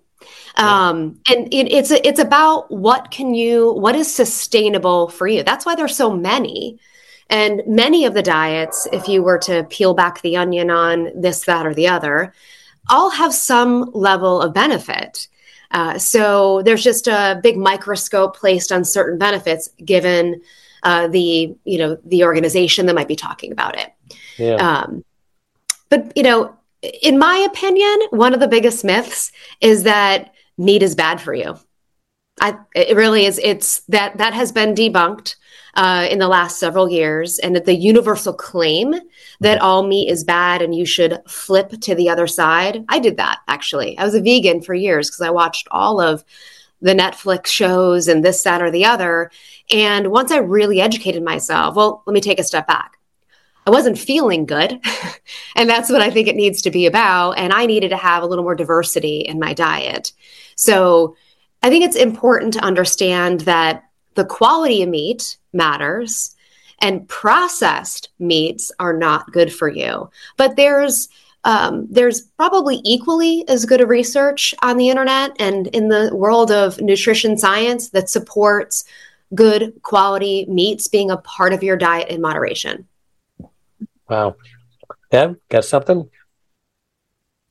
Um, 0.56 1.20
and 1.28 1.52
it, 1.52 1.72
it's 1.72 1.90
it's 1.90 2.20
about 2.20 2.70
what 2.70 3.10
can 3.10 3.34
you 3.34 3.72
what 3.72 3.94
is 3.94 4.12
sustainable 4.12 5.08
for 5.08 5.26
you. 5.26 5.42
That's 5.42 5.64
why 5.64 5.74
there's 5.74 5.96
so 5.96 6.14
many. 6.14 6.78
And 7.28 7.62
many 7.66 8.06
of 8.06 8.14
the 8.14 8.22
diets, 8.22 8.88
if 8.92 9.06
you 9.06 9.22
were 9.22 9.38
to 9.38 9.64
peel 9.70 9.94
back 9.94 10.20
the 10.20 10.36
onion 10.36 10.68
on 10.68 11.12
this, 11.14 11.44
that, 11.44 11.64
or 11.64 11.72
the 11.72 11.86
other, 11.86 12.34
all 12.88 13.08
have 13.08 13.32
some 13.32 13.88
level 13.94 14.42
of 14.42 14.52
benefit. 14.52 15.28
Uh, 15.70 15.96
so 15.96 16.60
there's 16.62 16.82
just 16.82 17.06
a 17.06 17.38
big 17.40 17.56
microscope 17.56 18.36
placed 18.36 18.72
on 18.72 18.84
certain 18.84 19.16
benefits 19.16 19.68
given 19.84 20.42
uh, 20.82 21.08
the 21.08 21.54
you 21.64 21.78
know 21.78 21.98
the 22.04 22.24
organization 22.24 22.86
that 22.86 22.94
might 22.94 23.08
be 23.08 23.16
talking 23.16 23.52
about 23.52 23.78
it. 23.78 23.92
Yeah. 24.38 24.54
Um, 24.56 25.04
but 25.88 26.12
you 26.16 26.22
know 26.22 26.56
in 26.82 27.18
my 27.18 27.36
opinion, 27.50 28.00
one 28.10 28.32
of 28.34 28.40
the 28.40 28.48
biggest 28.48 28.84
myths 28.84 29.32
is 29.60 29.82
that 29.82 30.32
meat 30.56 30.82
is 30.82 30.94
bad 30.94 31.20
for 31.20 31.34
you. 31.34 31.58
I, 32.40 32.56
it 32.74 32.96
really 32.96 33.26
is. 33.26 33.38
It's 33.42 33.80
that 33.88 34.16
that 34.16 34.32
has 34.32 34.50
been 34.50 34.74
debunked 34.74 35.36
uh, 35.74 36.08
in 36.10 36.18
the 36.18 36.28
last 36.28 36.58
several 36.58 36.90
years, 36.90 37.38
and 37.38 37.54
that 37.54 37.66
the 37.66 37.74
universal 37.74 38.32
claim 38.32 38.94
that 39.40 39.58
mm-hmm. 39.58 39.64
all 39.64 39.86
meat 39.86 40.08
is 40.08 40.24
bad 40.24 40.62
and 40.62 40.74
you 40.74 40.86
should 40.86 41.20
flip 41.28 41.70
to 41.82 41.94
the 41.94 42.08
other 42.08 42.26
side. 42.26 42.84
I 42.88 42.98
did 42.98 43.18
that 43.18 43.40
actually. 43.46 43.98
I 43.98 44.04
was 44.04 44.14
a 44.14 44.22
vegan 44.22 44.62
for 44.62 44.74
years 44.74 45.08
because 45.08 45.20
I 45.20 45.30
watched 45.30 45.68
all 45.70 46.00
of 46.00 46.24
the 46.80 46.94
Netflix 46.94 47.48
shows 47.48 48.08
and 48.08 48.24
this, 48.24 48.42
that, 48.44 48.62
or 48.62 48.70
the 48.70 48.86
other. 48.86 49.30
And 49.72 50.10
once 50.10 50.32
I 50.32 50.38
really 50.38 50.80
educated 50.80 51.22
myself, 51.22 51.76
well, 51.76 52.02
let 52.06 52.14
me 52.14 52.20
take 52.20 52.40
a 52.40 52.44
step 52.44 52.66
back. 52.66 52.98
I 53.66 53.70
wasn't 53.70 53.98
feeling 53.98 54.46
good. 54.46 54.80
and 55.56 55.68
that's 55.68 55.90
what 55.90 56.02
I 56.02 56.10
think 56.10 56.28
it 56.28 56.36
needs 56.36 56.62
to 56.62 56.70
be 56.70 56.86
about. 56.86 57.32
And 57.32 57.52
I 57.52 57.66
needed 57.66 57.90
to 57.90 57.96
have 57.96 58.22
a 58.22 58.26
little 58.26 58.44
more 58.44 58.54
diversity 58.54 59.20
in 59.20 59.38
my 59.38 59.54
diet. 59.54 60.12
So 60.56 61.16
I 61.62 61.68
think 61.68 61.84
it's 61.84 61.96
important 61.96 62.54
to 62.54 62.64
understand 62.64 63.40
that 63.42 63.84
the 64.14 64.24
quality 64.24 64.82
of 64.82 64.88
meat 64.88 65.36
matters 65.52 66.34
and 66.80 67.06
processed 67.08 68.08
meats 68.18 68.72
are 68.78 68.96
not 68.96 69.32
good 69.32 69.52
for 69.52 69.68
you. 69.68 70.10
But 70.36 70.56
there's 70.56 71.08
um, 71.44 71.86
there's 71.90 72.20
probably 72.20 72.82
equally 72.84 73.48
as 73.48 73.64
good 73.64 73.80
a 73.80 73.86
research 73.86 74.54
on 74.62 74.76
the 74.76 74.90
internet 74.90 75.34
and 75.38 75.68
in 75.68 75.88
the 75.88 76.10
world 76.14 76.50
of 76.50 76.78
nutrition 76.82 77.38
science 77.38 77.88
that 77.90 78.10
supports 78.10 78.84
good 79.34 79.80
quality 79.82 80.46
meats 80.48 80.88
being 80.88 81.10
a 81.10 81.16
part 81.16 81.52
of 81.52 81.62
your 81.62 81.76
diet 81.76 82.08
in 82.08 82.20
moderation. 82.20 82.86
Wow. 84.08 84.36
Yeah, 85.12 85.34
got 85.48 85.64
something? 85.64 86.08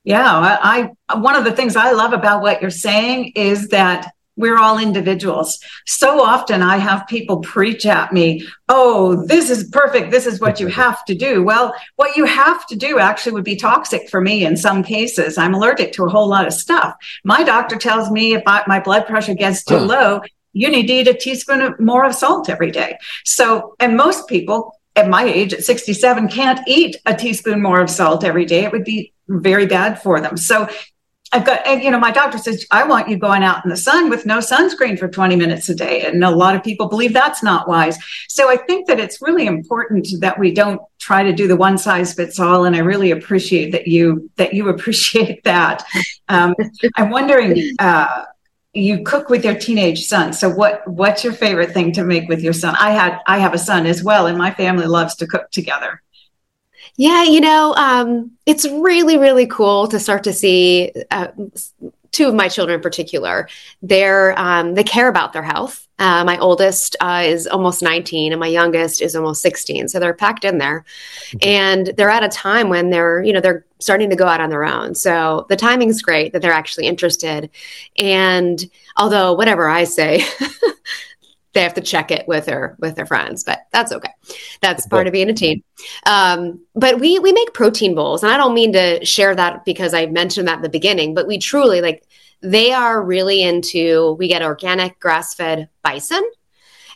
Yeah, 0.03 0.25
I, 0.25 0.91
I 1.09 1.17
one 1.17 1.35
of 1.35 1.43
the 1.43 1.51
things 1.51 1.75
I 1.75 1.91
love 1.91 2.13
about 2.13 2.41
what 2.41 2.61
you're 2.61 2.71
saying 2.71 3.33
is 3.35 3.69
that 3.69 4.11
we're 4.39 4.57
all 4.57 4.79
individuals. 4.79 5.59
So 5.85 6.23
often 6.23 6.61
I 6.61 6.77
have 6.77 7.05
people 7.07 7.41
preach 7.41 7.85
at 7.85 8.13
me, 8.13 8.47
oh, 8.69 9.25
this 9.25 9.49
is 9.49 9.69
perfect. 9.69 10.11
This 10.11 10.25
is 10.25 10.39
what 10.39 10.61
you 10.61 10.67
have 10.83 11.03
to 11.05 11.13
do. 11.13 11.43
Well, 11.43 11.75
what 11.97 12.15
you 12.15 12.23
have 12.25 12.65
to 12.67 12.75
do 12.75 12.99
actually 12.99 13.33
would 13.33 13.43
be 13.43 13.57
toxic 13.57 14.09
for 14.09 14.21
me 14.21 14.45
in 14.45 14.55
some 14.55 14.81
cases. 14.81 15.37
I'm 15.37 15.53
allergic 15.53 15.91
to 15.93 16.05
a 16.05 16.09
whole 16.09 16.29
lot 16.29 16.47
of 16.47 16.53
stuff. 16.53 16.95
My 17.25 17.43
doctor 17.43 17.75
tells 17.75 18.09
me 18.09 18.33
if 18.33 18.43
I, 18.47 18.63
my 18.65 18.79
blood 18.79 19.05
pressure 19.05 19.33
gets 19.33 19.63
too 19.65 19.77
low, 19.77 20.21
you 20.59 20.69
need 20.69 20.87
to 20.87 20.93
eat 20.93 21.07
a 21.07 21.13
teaspoon 21.13 21.73
more 21.79 22.05
of 22.05 22.13
salt 22.13 22.49
every 22.49 22.69
day. 22.69 22.97
So, 23.23 23.75
and 23.79 23.95
most 23.95 24.27
people 24.27 24.75
at 24.95 25.09
my 25.09 25.23
age 25.23 25.53
at 25.53 25.63
67 25.63 26.27
can't 26.27 26.59
eat 26.67 26.97
a 27.05 27.15
teaspoon 27.15 27.61
more 27.61 27.79
of 27.79 27.89
salt 27.89 28.25
every 28.25 28.45
day. 28.45 28.65
It 28.65 28.71
would 28.73 28.83
be 28.83 29.13
very 29.29 29.65
bad 29.65 30.01
for 30.01 30.19
them. 30.19 30.35
So 30.35 30.67
I've 31.31 31.45
got, 31.45 31.65
you 31.81 31.91
know, 31.91 31.99
my 31.99 32.11
doctor 32.11 32.37
says, 32.39 32.65
I 32.71 32.83
want 32.83 33.07
you 33.07 33.15
going 33.15 33.43
out 33.43 33.63
in 33.63 33.69
the 33.69 33.77
sun 33.77 34.09
with 34.09 34.25
no 34.25 34.39
sunscreen 34.39 34.97
for 34.99 35.07
20 35.07 35.35
minutes 35.37 35.69
a 35.69 35.75
day. 35.75 36.01
And 36.01 36.23
a 36.23 36.31
lot 36.31 36.55
of 36.55 36.63
people 36.63 36.89
believe 36.89 37.13
that's 37.13 37.43
not 37.43 37.67
wise. 37.67 37.97
So 38.27 38.49
I 38.49 38.57
think 38.57 38.87
that 38.87 38.99
it's 38.99 39.21
really 39.21 39.45
important 39.45 40.07
that 40.19 40.39
we 40.39 40.51
don't 40.53 40.81
try 40.97 41.23
to 41.23 41.31
do 41.31 41.47
the 41.47 41.55
one 41.55 41.77
size 41.77 42.13
fits 42.13 42.39
all. 42.39 42.65
And 42.65 42.75
I 42.75 42.79
really 42.79 43.11
appreciate 43.11 43.71
that 43.71 43.87
you, 43.87 44.29
that 44.37 44.53
you 44.53 44.67
appreciate 44.75 45.43
that. 45.43 45.85
Um, 46.27 46.55
I'm 46.97 47.11
wondering, 47.11 47.75
uh, 47.79 48.25
you 48.79 49.03
cook 49.03 49.29
with 49.29 49.45
your 49.45 49.55
teenage 49.55 50.05
son. 50.07 50.33
So 50.33 50.49
what, 50.49 50.87
what's 50.87 51.23
your 51.23 51.33
favorite 51.33 51.71
thing 51.71 51.91
to 51.93 52.03
make 52.03 52.27
with 52.29 52.41
your 52.41 52.53
son? 52.53 52.75
I 52.79 52.91
had, 52.91 53.19
I 53.27 53.39
have 53.39 53.53
a 53.53 53.57
son 53.57 53.85
as 53.85 54.03
well, 54.03 54.27
and 54.27 54.37
my 54.37 54.51
family 54.51 54.85
loves 54.85 55.15
to 55.17 55.27
cook 55.27 55.51
together. 55.51 56.01
Yeah, 56.95 57.23
you 57.23 57.39
know, 57.39 57.73
um, 57.75 58.31
it's 58.45 58.67
really, 58.67 59.17
really 59.17 59.47
cool 59.47 59.87
to 59.87 59.99
start 59.99 60.23
to 60.25 60.33
see 60.33 60.91
uh, 61.11 61.27
two 62.11 62.27
of 62.27 62.35
my 62.35 62.47
children 62.47 62.75
in 62.75 62.81
particular. 62.81 63.47
They're 63.81 64.37
um, 64.39 64.75
they 64.75 64.83
care 64.83 65.07
about 65.07 65.33
their 65.33 65.43
health. 65.43 65.87
Uh, 65.99 66.23
my 66.23 66.37
oldest 66.37 66.95
uh, 67.01 67.23
is 67.25 67.45
almost 67.45 67.81
19, 67.81 68.31
and 68.31 68.39
my 68.39 68.47
youngest 68.47 69.01
is 69.01 69.17
almost 69.17 69.41
16. 69.41 69.89
So 69.89 69.99
they're 69.99 70.13
packed 70.13 70.45
in 70.45 70.57
there, 70.57 70.85
mm-hmm. 71.27 71.37
and 71.41 71.87
they're 71.97 72.09
at 72.09 72.23
a 72.23 72.29
time 72.29 72.69
when 72.69 72.89
they're 72.89 73.21
you 73.23 73.33
know 73.33 73.41
they're 73.41 73.65
starting 73.79 74.09
to 74.09 74.15
go 74.15 74.25
out 74.25 74.41
on 74.41 74.49
their 74.49 74.65
own. 74.65 74.95
So 74.95 75.45
the 75.49 75.55
timing's 75.55 76.01
great 76.01 76.33
that 76.33 76.41
they're 76.41 76.51
actually 76.51 76.87
interested. 76.87 77.49
And 77.97 78.69
although 78.97 79.33
whatever 79.33 79.69
I 79.69 79.83
say. 79.83 80.23
they 81.53 81.61
have 81.61 81.73
to 81.73 81.81
check 81.81 82.11
it 82.11 82.27
with 82.27 82.45
their 82.45 82.75
with 82.79 82.95
their 82.95 83.05
friends, 83.05 83.43
but 83.43 83.59
that's 83.71 83.91
okay. 83.91 84.11
That's 84.61 84.85
part 84.85 85.07
of 85.07 85.13
being 85.13 85.29
a 85.29 85.33
teen. 85.33 85.63
Um, 86.05 86.61
but 86.75 86.99
we 86.99 87.19
we 87.19 87.31
make 87.31 87.53
protein 87.53 87.95
bowls, 87.95 88.23
and 88.23 88.31
I 88.31 88.37
don't 88.37 88.53
mean 88.53 88.73
to 88.73 89.03
share 89.03 89.35
that 89.35 89.65
because 89.65 89.93
I 89.93 90.05
mentioned 90.05 90.47
that 90.47 90.57
in 90.57 90.61
the 90.61 90.69
beginning, 90.69 91.13
but 91.15 91.27
we 91.27 91.39
truly 91.39 91.81
like 91.81 92.03
they 92.41 92.71
are 92.71 93.03
really 93.03 93.41
into. 93.41 94.15
We 94.19 94.27
get 94.27 94.43
organic 94.43 94.99
grass 94.99 95.33
fed 95.33 95.69
bison, 95.83 96.23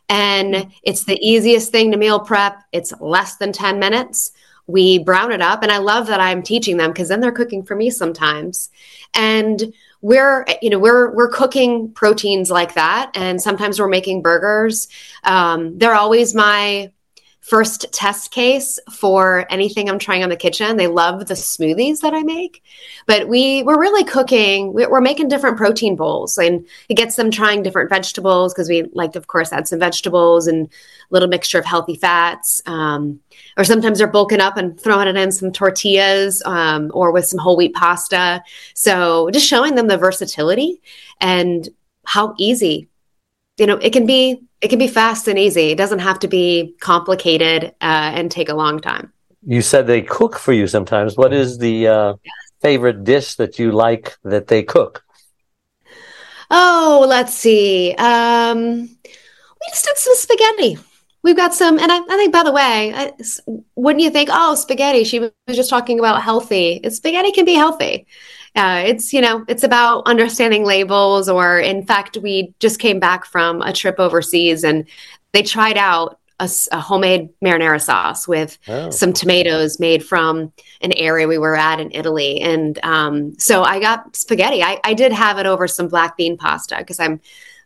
and 0.08 0.72
it's 0.84 1.06
the 1.06 1.18
easiest 1.20 1.72
thing 1.72 1.92
to 1.92 1.98
meal 1.98 2.20
prep. 2.20 2.58
It's 2.72 2.94
less 3.00 3.38
than 3.38 3.54
ten 3.54 3.80
minutes. 3.80 4.32
We 4.67 4.99
brown 4.99 5.32
it 5.32 5.41
up, 5.41 5.63
and 5.63 5.71
I 5.71 5.78
love 5.80 6.08
that 6.08 6.19
I'm 6.19 6.41
teaching 6.41 6.78
them 6.78 6.91
because 6.91 7.10
then 7.10 7.19
they're 7.19 7.32
cooking 7.32 7.63
for 7.63 7.76
me 7.76 7.89
sometimes, 7.89 8.69
and 9.13 9.73
we're 10.02 10.45
you 10.62 10.69
know 10.69 10.80
we're 10.80 11.13
we're 11.13 11.30
cooking 11.30 11.91
proteins 11.91 12.49
like 12.49 12.73
that. 12.76 13.12
And 13.15 13.41
sometimes 13.41 13.80
we're 13.80 13.88
making 13.88 14.21
burgers. 14.21 14.88
Um, 15.23 15.78
they're 15.78 15.95
always 15.95 16.34
my 16.34 16.91
first 17.43 17.91
test 17.91 18.32
case 18.32 18.79
for 18.91 19.45
anything 19.49 19.89
i'm 19.89 19.99
trying 19.99 20.23
on 20.23 20.29
the 20.29 20.36
kitchen 20.36 20.77
they 20.77 20.88
love 20.88 21.27
the 21.27 21.34
smoothies 21.34 21.99
that 21.99 22.13
i 22.13 22.23
make 22.23 22.63
but 23.06 23.27
we 23.27 23.63
we're 23.63 23.79
really 23.79 24.03
cooking 24.03 24.73
we're 24.73 25.01
making 25.01 25.27
different 25.27 25.58
protein 25.58 25.95
bowls 25.95 26.38
and 26.38 26.65
it 26.89 26.95
gets 26.95 27.15
them 27.15 27.29
trying 27.29 27.62
different 27.62 27.89
vegetables 27.89 28.53
because 28.53 28.69
we 28.69 28.84
like 28.93 29.15
of 29.15 29.27
course 29.27 29.51
add 29.51 29.67
some 29.67 29.79
vegetables 29.79 30.47
and 30.47 30.67
a 30.67 30.69
little 31.10 31.29
mixture 31.29 31.60
of 31.60 31.65
healthy 31.65 31.95
fats 31.95 32.62
um, 32.65 33.19
or 33.58 33.63
sometimes 33.63 33.97
they're 33.97 34.08
bulking 34.08 34.39
up 34.39 34.58
and 34.58 34.79
throwing 34.79 35.08
it 35.08 35.15
in 35.15 35.32
some 35.32 35.51
tortillas 35.51 36.41
um, 36.45 36.91
or 36.93 37.12
with 37.12 37.25
some 37.25 37.39
whole 37.39 37.58
wheat 37.58 37.73
pasta. 37.73 38.43
So 38.73 39.29
just 39.32 39.47
showing 39.47 39.75
them 39.75 39.88
the 39.88 39.97
versatility 39.97 40.82
and 41.19 41.67
how 42.06 42.34
easy, 42.38 42.89
you 43.58 43.66
know, 43.66 43.78
it 43.78 43.92
can 43.94 44.06
be. 44.06 44.42
It 44.62 44.70
can 44.70 44.80
be 44.80 44.88
fast 44.88 45.28
and 45.28 45.38
easy. 45.38 45.72
It 45.72 45.78
doesn't 45.78 46.00
have 46.00 46.20
to 46.20 46.28
be 46.30 46.74
complicated 46.80 47.76
uh, 47.82 48.12
and 48.16 48.32
take 48.32 48.48
a 48.48 48.56
long 48.56 48.80
time. 48.80 49.12
You 49.46 49.62
said 49.62 49.88
they 49.88 50.02
cook 50.02 50.38
for 50.38 50.54
you 50.54 50.68
sometimes. 50.68 51.18
What 51.18 51.34
is 51.34 51.58
the 51.58 51.88
uh, 51.88 52.13
favorite 52.62 53.04
dish 53.04 53.36
that 53.36 53.60
you 53.60 53.74
like 53.74 54.18
that 54.24 54.48
they 54.48 54.63
cook? 54.63 55.04
Oh, 56.50 57.06
let's 57.10 57.34
see. 57.34 57.94
Um, 57.96 58.84
we 58.84 59.68
just 59.70 59.84
did 59.84 59.98
some 59.98 60.16
spaghetti 60.16 60.78
we've 61.24 61.38
got 61.38 61.54
some 61.54 61.80
and 61.80 61.92
I, 61.92 61.98
I, 61.98 62.18
think 62.18 62.32
by 62.32 62.44
the 62.44 62.52
way 62.52 62.94
I, 62.94 63.14
wouldn't 63.76 64.04
you 64.04 64.10
think 64.10 64.30
oh 64.32 64.56
spaghetti 64.56 65.04
she 65.04 65.20
was 65.20 65.32
just 65.52 65.70
talking 65.70 66.00
about 66.00 66.22
healthy. 66.22 66.82
Spaghetti 66.90 67.32
can 67.32 67.46
be 67.46 67.56
healthy. 67.56 68.06
Uh, 68.56 68.84
it's 68.86 69.14
you 69.14 69.22
know 69.22 69.44
it's 69.48 69.64
about 69.64 70.06
understanding 70.06 70.64
labels 70.64 71.28
or 71.28 71.60
in 71.60 71.86
fact 71.86 72.18
we 72.18 72.54
just 72.60 72.80
came 72.80 73.00
back 73.00 73.26
from 73.26 73.62
a 73.62 73.74
trip 73.74 73.96
overseas 74.00 74.64
and 74.64 74.86
they 75.32 75.42
tried 75.42 75.78
out 75.78 76.20
a, 76.40 76.50
a 76.72 76.80
homemade 76.80 77.30
marinara 77.44 77.82
sauce 77.82 78.28
with 78.28 78.58
oh. 78.68 78.90
some 78.92 79.14
tomatoes 79.14 79.80
made 79.80 80.06
from 80.06 80.52
an 80.82 80.92
area 80.94 81.28
we 81.28 81.38
were 81.38 81.56
at 81.56 81.80
in 81.80 81.90
italy. 81.92 82.42
And 82.42 82.78
um, 82.84 83.40
so 83.40 83.64
i 83.64 83.80
got 83.80 84.16
spaghetti. 84.16 84.62
I, 84.62 84.80
I 84.84 84.94
did 84.94 85.12
have 85.12 85.40
it 85.40 85.46
over 85.46 85.68
some 85.68 85.88
black 85.88 86.18
bean 86.18 86.38
pasta 86.38 86.76
because 86.78 87.00
i'm 87.00 87.22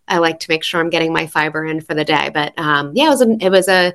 I 0.07 0.19
like 0.19 0.39
to 0.41 0.49
make 0.49 0.63
sure 0.63 0.79
I'm 0.79 0.89
getting 0.89 1.13
my 1.13 1.27
fiber 1.27 1.65
in 1.65 1.81
for 1.81 1.93
the 1.93 2.05
day. 2.05 2.29
But 2.33 2.57
um, 2.57 2.91
yeah, 2.95 3.07
it 3.07 3.09
was 3.09 3.21
a, 3.21 3.37
it 3.41 3.49
was 3.49 3.67
a 3.67 3.93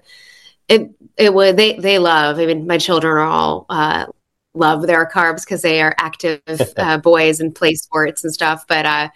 it 0.68 0.90
it 1.16 1.34
would 1.34 1.56
they 1.56 1.74
they 1.74 1.98
love. 1.98 2.38
I 2.38 2.46
mean, 2.46 2.66
my 2.66 2.78
children 2.78 3.12
are 3.12 3.20
all 3.20 3.66
uh, 3.68 4.06
love 4.54 4.86
their 4.86 5.08
carbs 5.08 5.44
because 5.44 5.62
they 5.62 5.82
are 5.82 5.94
active 5.98 6.40
uh, 6.76 6.98
boys 6.98 7.40
and 7.40 7.54
play 7.54 7.74
sports 7.74 8.24
and 8.24 8.32
stuff. 8.32 8.64
But 8.66 8.86
uh, 8.86 9.08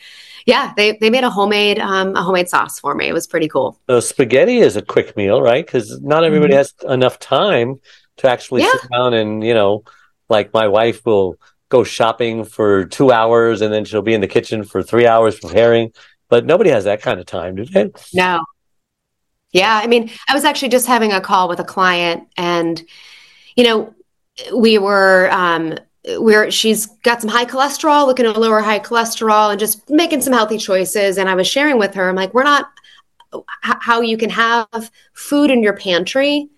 yeah, 0.46 0.72
they 0.76 0.92
they 1.00 1.10
made 1.10 1.24
a 1.24 1.30
homemade 1.30 1.78
um, 1.78 2.14
a 2.16 2.22
homemade 2.22 2.48
sauce 2.48 2.78
for 2.78 2.94
me. 2.94 3.08
It 3.08 3.12
was 3.12 3.26
pretty 3.26 3.48
cool. 3.48 3.80
So 3.88 4.00
spaghetti 4.00 4.58
is 4.58 4.76
a 4.76 4.82
quick 4.82 5.16
meal, 5.16 5.42
right? 5.42 5.64
Because 5.64 6.00
not 6.02 6.24
everybody 6.24 6.54
mm-hmm. 6.54 6.58
has 6.58 6.74
enough 6.92 7.18
time 7.18 7.80
to 8.18 8.30
actually 8.30 8.62
yeah. 8.62 8.72
sit 8.72 8.90
down 8.90 9.14
and 9.14 9.44
you 9.44 9.54
know, 9.54 9.84
like 10.28 10.52
my 10.52 10.68
wife 10.68 11.04
will 11.04 11.38
go 11.68 11.82
shopping 11.82 12.44
for 12.44 12.84
two 12.84 13.10
hours 13.10 13.60
and 13.60 13.72
then 13.72 13.84
she'll 13.84 14.02
be 14.02 14.14
in 14.14 14.20
the 14.20 14.28
kitchen 14.28 14.62
for 14.62 14.82
three 14.82 15.06
hours 15.06 15.38
preparing 15.38 15.92
but 16.28 16.44
nobody 16.44 16.70
has 16.70 16.84
that 16.84 17.02
kind 17.02 17.20
of 17.20 17.26
time, 17.26 17.56
do 17.56 17.64
they? 17.64 17.90
No. 18.14 18.44
Yeah. 19.52 19.80
I 19.82 19.86
mean, 19.86 20.10
I 20.28 20.34
was 20.34 20.44
actually 20.44 20.68
just 20.68 20.86
having 20.86 21.12
a 21.12 21.20
call 21.20 21.48
with 21.48 21.60
a 21.60 21.64
client 21.64 22.28
and, 22.36 22.82
you 23.56 23.64
know, 23.64 23.94
we 24.54 24.78
were, 24.78 25.30
um, 25.30 25.78
we're 26.18 26.50
she's 26.50 26.86
got 26.86 27.20
some 27.20 27.30
high 27.30 27.44
cholesterol, 27.44 28.06
looking 28.06 28.24
to 28.26 28.38
lower 28.38 28.60
high 28.60 28.78
cholesterol 28.78 29.50
and 29.50 29.58
just 29.58 29.88
making 29.90 30.20
some 30.20 30.32
healthy 30.32 30.58
choices. 30.58 31.18
And 31.18 31.28
I 31.28 31.34
was 31.34 31.46
sharing 31.46 31.78
with 31.78 31.94
her, 31.94 32.08
I'm 32.08 32.14
like, 32.14 32.34
we're 32.34 32.44
not 32.44 32.70
how 33.62 34.00
you 34.00 34.16
can 34.16 34.30
have 34.30 34.90
food 35.14 35.50
in 35.50 35.62
your 35.62 35.76
pantry 35.76 36.48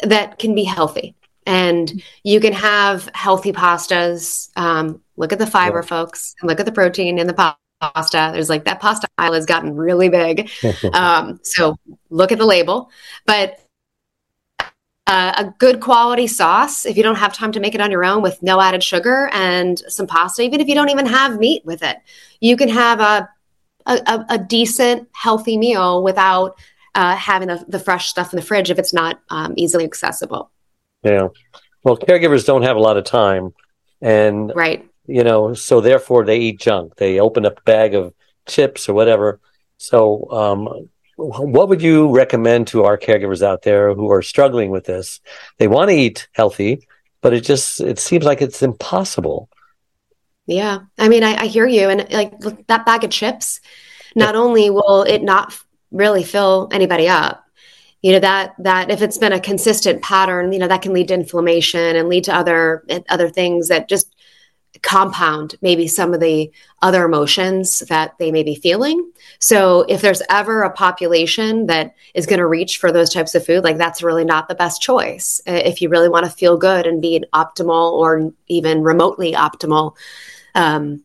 that 0.00 0.38
can 0.38 0.54
be 0.54 0.64
healthy. 0.64 1.14
And 1.46 2.02
you 2.24 2.40
can 2.40 2.52
have 2.52 3.08
healthy 3.14 3.52
pastas. 3.52 4.50
Um, 4.56 5.02
look 5.16 5.32
at 5.32 5.38
the 5.38 5.46
fiber, 5.46 5.78
yeah. 5.78 5.88
folks, 5.88 6.34
and 6.40 6.48
look 6.48 6.58
at 6.58 6.66
the 6.66 6.72
protein 6.72 7.18
in 7.18 7.26
the 7.26 7.34
pasta. 7.80 8.30
There's 8.32 8.48
like 8.48 8.64
that 8.64 8.80
pasta 8.80 9.08
aisle 9.18 9.34
has 9.34 9.46
gotten 9.46 9.74
really 9.74 10.08
big. 10.08 10.50
um, 10.92 11.40
so 11.42 11.78
look 12.10 12.32
at 12.32 12.38
the 12.38 12.46
label. 12.46 12.90
But 13.26 13.60
uh, 15.06 15.32
a 15.36 15.44
good 15.58 15.80
quality 15.80 16.26
sauce, 16.26 16.84
if 16.84 16.96
you 16.96 17.02
don't 17.02 17.16
have 17.16 17.32
time 17.32 17.52
to 17.52 17.60
make 17.60 17.74
it 17.74 17.80
on 17.80 17.90
your 17.90 18.04
own 18.04 18.22
with 18.22 18.42
no 18.42 18.60
added 18.60 18.82
sugar 18.82 19.30
and 19.32 19.78
some 19.88 20.06
pasta, 20.06 20.42
even 20.42 20.60
if 20.60 20.66
you 20.66 20.74
don't 20.74 20.90
even 20.90 21.06
have 21.06 21.38
meat 21.38 21.64
with 21.64 21.82
it, 21.82 21.98
you 22.40 22.56
can 22.56 22.68
have 22.68 23.00
a, 23.00 23.28
a, 23.86 24.24
a 24.30 24.38
decent, 24.38 25.08
healthy 25.12 25.56
meal 25.56 26.02
without 26.02 26.58
uh, 26.96 27.14
having 27.14 27.46
the, 27.46 27.64
the, 27.68 27.78
fresh 27.78 28.08
stuff 28.08 28.32
in 28.32 28.36
the 28.36 28.44
fridge 28.44 28.70
if 28.70 28.78
it's 28.78 28.92
not 28.92 29.20
um, 29.28 29.52
easily 29.56 29.84
accessible. 29.84 30.50
Yeah. 31.04 31.28
Well, 31.84 31.96
caregivers 31.96 32.44
don't 32.44 32.62
have 32.62 32.76
a 32.76 32.80
lot 32.80 32.96
of 32.96 33.04
time. 33.04 33.54
And 34.00 34.52
right 34.56 34.90
you 35.08 35.24
know, 35.24 35.54
so 35.54 35.80
therefore 35.80 36.24
they 36.24 36.38
eat 36.38 36.60
junk. 36.60 36.96
They 36.96 37.20
open 37.20 37.46
up 37.46 37.58
a 37.58 37.62
bag 37.62 37.94
of 37.94 38.14
chips 38.46 38.88
or 38.88 38.94
whatever. 38.94 39.40
So, 39.78 40.30
um, 40.30 40.88
what 41.16 41.68
would 41.68 41.80
you 41.80 42.14
recommend 42.14 42.66
to 42.68 42.84
our 42.84 42.98
caregivers 42.98 43.42
out 43.42 43.62
there 43.62 43.94
who 43.94 44.10
are 44.10 44.22
struggling 44.22 44.70
with 44.70 44.84
this? 44.84 45.20
They 45.58 45.66
want 45.66 45.90
to 45.90 45.96
eat 45.96 46.28
healthy, 46.32 46.86
but 47.22 47.32
it 47.32 47.40
just 47.40 47.80
it 47.80 47.98
seems 47.98 48.24
like 48.24 48.42
it's 48.42 48.62
impossible. 48.62 49.48
Yeah, 50.46 50.80
I 50.98 51.08
mean, 51.08 51.24
I, 51.24 51.42
I 51.42 51.46
hear 51.46 51.66
you, 51.66 51.88
and 51.88 52.06
like 52.12 52.38
that 52.68 52.86
bag 52.86 53.04
of 53.04 53.10
chips. 53.10 53.60
Not 54.14 54.34
only 54.34 54.70
will 54.70 55.02
it 55.02 55.22
not 55.22 55.58
really 55.90 56.22
fill 56.22 56.68
anybody 56.72 57.08
up, 57.08 57.44
you 58.02 58.12
know 58.12 58.20
that 58.20 58.54
that 58.58 58.90
if 58.90 59.02
it's 59.02 59.18
been 59.18 59.32
a 59.32 59.40
consistent 59.40 60.02
pattern, 60.02 60.52
you 60.52 60.58
know 60.58 60.68
that 60.68 60.82
can 60.82 60.92
lead 60.92 61.08
to 61.08 61.14
inflammation 61.14 61.96
and 61.96 62.08
lead 62.08 62.24
to 62.24 62.34
other 62.34 62.84
other 63.08 63.28
things 63.28 63.68
that 63.68 63.88
just 63.88 64.14
compound 64.82 65.56
maybe 65.62 65.88
some 65.88 66.14
of 66.14 66.20
the 66.20 66.50
other 66.82 67.04
emotions 67.04 67.80
that 67.88 68.16
they 68.18 68.30
may 68.30 68.42
be 68.42 68.54
feeling. 68.54 69.10
So 69.38 69.82
if 69.88 70.02
there's 70.02 70.22
ever 70.30 70.62
a 70.62 70.70
population 70.70 71.66
that 71.66 71.94
is 72.14 72.26
going 72.26 72.38
to 72.38 72.46
reach 72.46 72.78
for 72.78 72.92
those 72.92 73.12
types 73.12 73.34
of 73.34 73.44
food, 73.44 73.64
like 73.64 73.78
that's 73.78 74.02
really 74.02 74.24
not 74.24 74.48
the 74.48 74.54
best 74.54 74.82
choice. 74.82 75.40
If 75.46 75.80
you 75.80 75.88
really 75.88 76.08
want 76.08 76.26
to 76.26 76.30
feel 76.30 76.56
good 76.56 76.86
and 76.86 77.02
be 77.02 77.16
an 77.16 77.24
optimal 77.34 77.92
or 77.92 78.32
even 78.48 78.82
remotely 78.82 79.32
optimal, 79.32 79.94
um, 80.54 81.02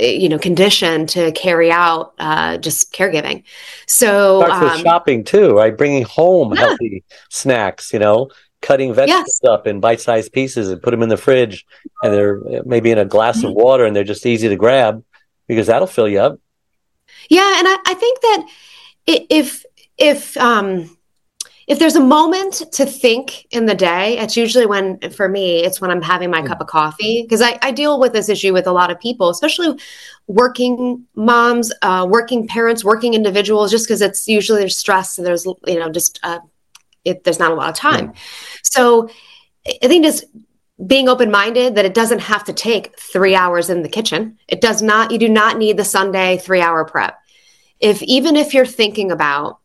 you 0.00 0.28
know 0.28 0.38
conditioned 0.38 1.10
to 1.10 1.30
carry 1.32 1.70
out 1.70 2.14
uh, 2.18 2.56
just 2.58 2.92
caregiving. 2.92 3.44
So 3.86 4.42
um, 4.50 4.78
shopping 4.78 5.24
too, 5.24 5.56
right? 5.56 5.76
Bringing 5.76 6.04
home 6.04 6.52
Yeah. 6.52 6.60
healthy 6.60 7.04
snacks, 7.28 7.92
you 7.92 7.98
know, 7.98 8.30
cutting 8.62 8.92
vegetables 8.94 9.40
up 9.48 9.66
in 9.66 9.80
bite-sized 9.80 10.32
pieces 10.32 10.70
and 10.70 10.82
put 10.82 10.90
them 10.90 11.02
in 11.02 11.08
the 11.08 11.16
fridge, 11.16 11.64
and 12.02 12.12
they're 12.12 12.40
maybe 12.64 12.90
in 12.90 12.98
a 12.98 13.04
glass 13.04 13.38
Mm-hmm. 13.38 13.48
of 13.48 13.54
water, 13.54 13.84
and 13.84 13.94
they're 13.96 14.04
just 14.04 14.26
easy 14.26 14.48
to 14.48 14.56
grab 14.56 15.02
because 15.48 15.66
that'll 15.66 15.86
fill 15.86 16.08
you 16.08 16.20
up. 16.20 16.38
Yeah, 17.28 17.58
and 17.58 17.66
I, 17.68 17.76
I 17.86 17.94
think 17.94 18.20
that 18.20 18.48
if 19.06 19.64
if 19.98 20.36
um 20.36 20.96
if 21.66 21.78
there's 21.78 21.94
a 21.94 22.00
moment 22.00 22.64
to 22.72 22.84
think 22.84 23.46
in 23.52 23.66
the 23.66 23.76
day, 23.76 24.18
it's 24.18 24.36
usually 24.36 24.66
when 24.66 24.98
for 25.10 25.28
me, 25.28 25.62
it's 25.62 25.80
when 25.80 25.90
I'm 25.90 26.02
having 26.02 26.28
my 26.28 26.42
cup 26.42 26.60
of 26.60 26.66
coffee 26.66 27.22
because 27.22 27.40
I, 27.40 27.58
I 27.62 27.70
deal 27.70 28.00
with 28.00 28.12
this 28.12 28.28
issue 28.28 28.52
with 28.52 28.66
a 28.66 28.72
lot 28.72 28.90
of 28.90 28.98
people, 28.98 29.28
especially 29.30 29.78
working 30.26 31.06
moms, 31.14 31.72
uh, 31.82 32.06
working 32.10 32.48
parents, 32.48 32.84
working 32.84 33.14
individuals, 33.14 33.70
just 33.70 33.86
because 33.86 34.02
it's 34.02 34.26
usually 34.26 34.58
there's 34.60 34.76
stress 34.76 35.16
and 35.16 35.24
there's 35.26 35.46
you 35.66 35.78
know 35.78 35.90
just 35.90 36.18
uh, 36.24 36.40
it, 37.04 37.24
there's 37.24 37.38
not 37.38 37.52
a 37.52 37.54
lot 37.54 37.70
of 37.70 37.76
time. 37.76 38.14
So 38.62 39.08
I 39.66 39.78
I 39.82 39.88
think 39.88 40.04
just 40.04 40.24
being 40.86 41.08
open 41.08 41.30
minded 41.30 41.74
that 41.74 41.84
it 41.84 41.94
doesn't 41.94 42.20
have 42.20 42.44
to 42.44 42.52
take 42.52 42.98
three 42.98 43.34
hours 43.34 43.68
in 43.68 43.82
the 43.82 43.88
kitchen. 43.88 44.38
It 44.48 44.60
does 44.60 44.80
not, 44.80 45.10
you 45.10 45.18
do 45.18 45.28
not 45.28 45.58
need 45.58 45.76
the 45.76 45.84
Sunday 45.84 46.38
three 46.38 46.60
hour 46.60 46.84
prep. 46.84 47.18
If 47.78 48.02
even 48.02 48.36
if 48.36 48.54
you're 48.54 48.66
thinking 48.66 49.10
about, 49.10 49.58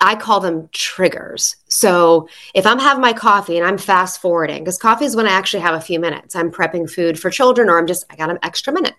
I 0.00 0.14
call 0.14 0.40
them 0.40 0.68
triggers. 0.72 1.56
So 1.68 2.28
if 2.54 2.66
I'm 2.66 2.78
having 2.78 3.00
my 3.00 3.12
coffee 3.12 3.56
and 3.56 3.66
I'm 3.66 3.78
fast 3.78 4.20
forwarding, 4.20 4.62
because 4.62 4.78
coffee 4.78 5.06
is 5.06 5.16
when 5.16 5.26
I 5.26 5.32
actually 5.32 5.60
have 5.60 5.74
a 5.74 5.80
few 5.80 5.98
minutes, 5.98 6.36
I'm 6.36 6.52
prepping 6.52 6.90
food 6.90 7.18
for 7.18 7.30
children 7.30 7.68
or 7.68 7.78
I'm 7.78 7.86
just, 7.86 8.04
I 8.10 8.16
got 8.16 8.30
an 8.30 8.38
extra 8.42 8.72
minute. 8.72 8.94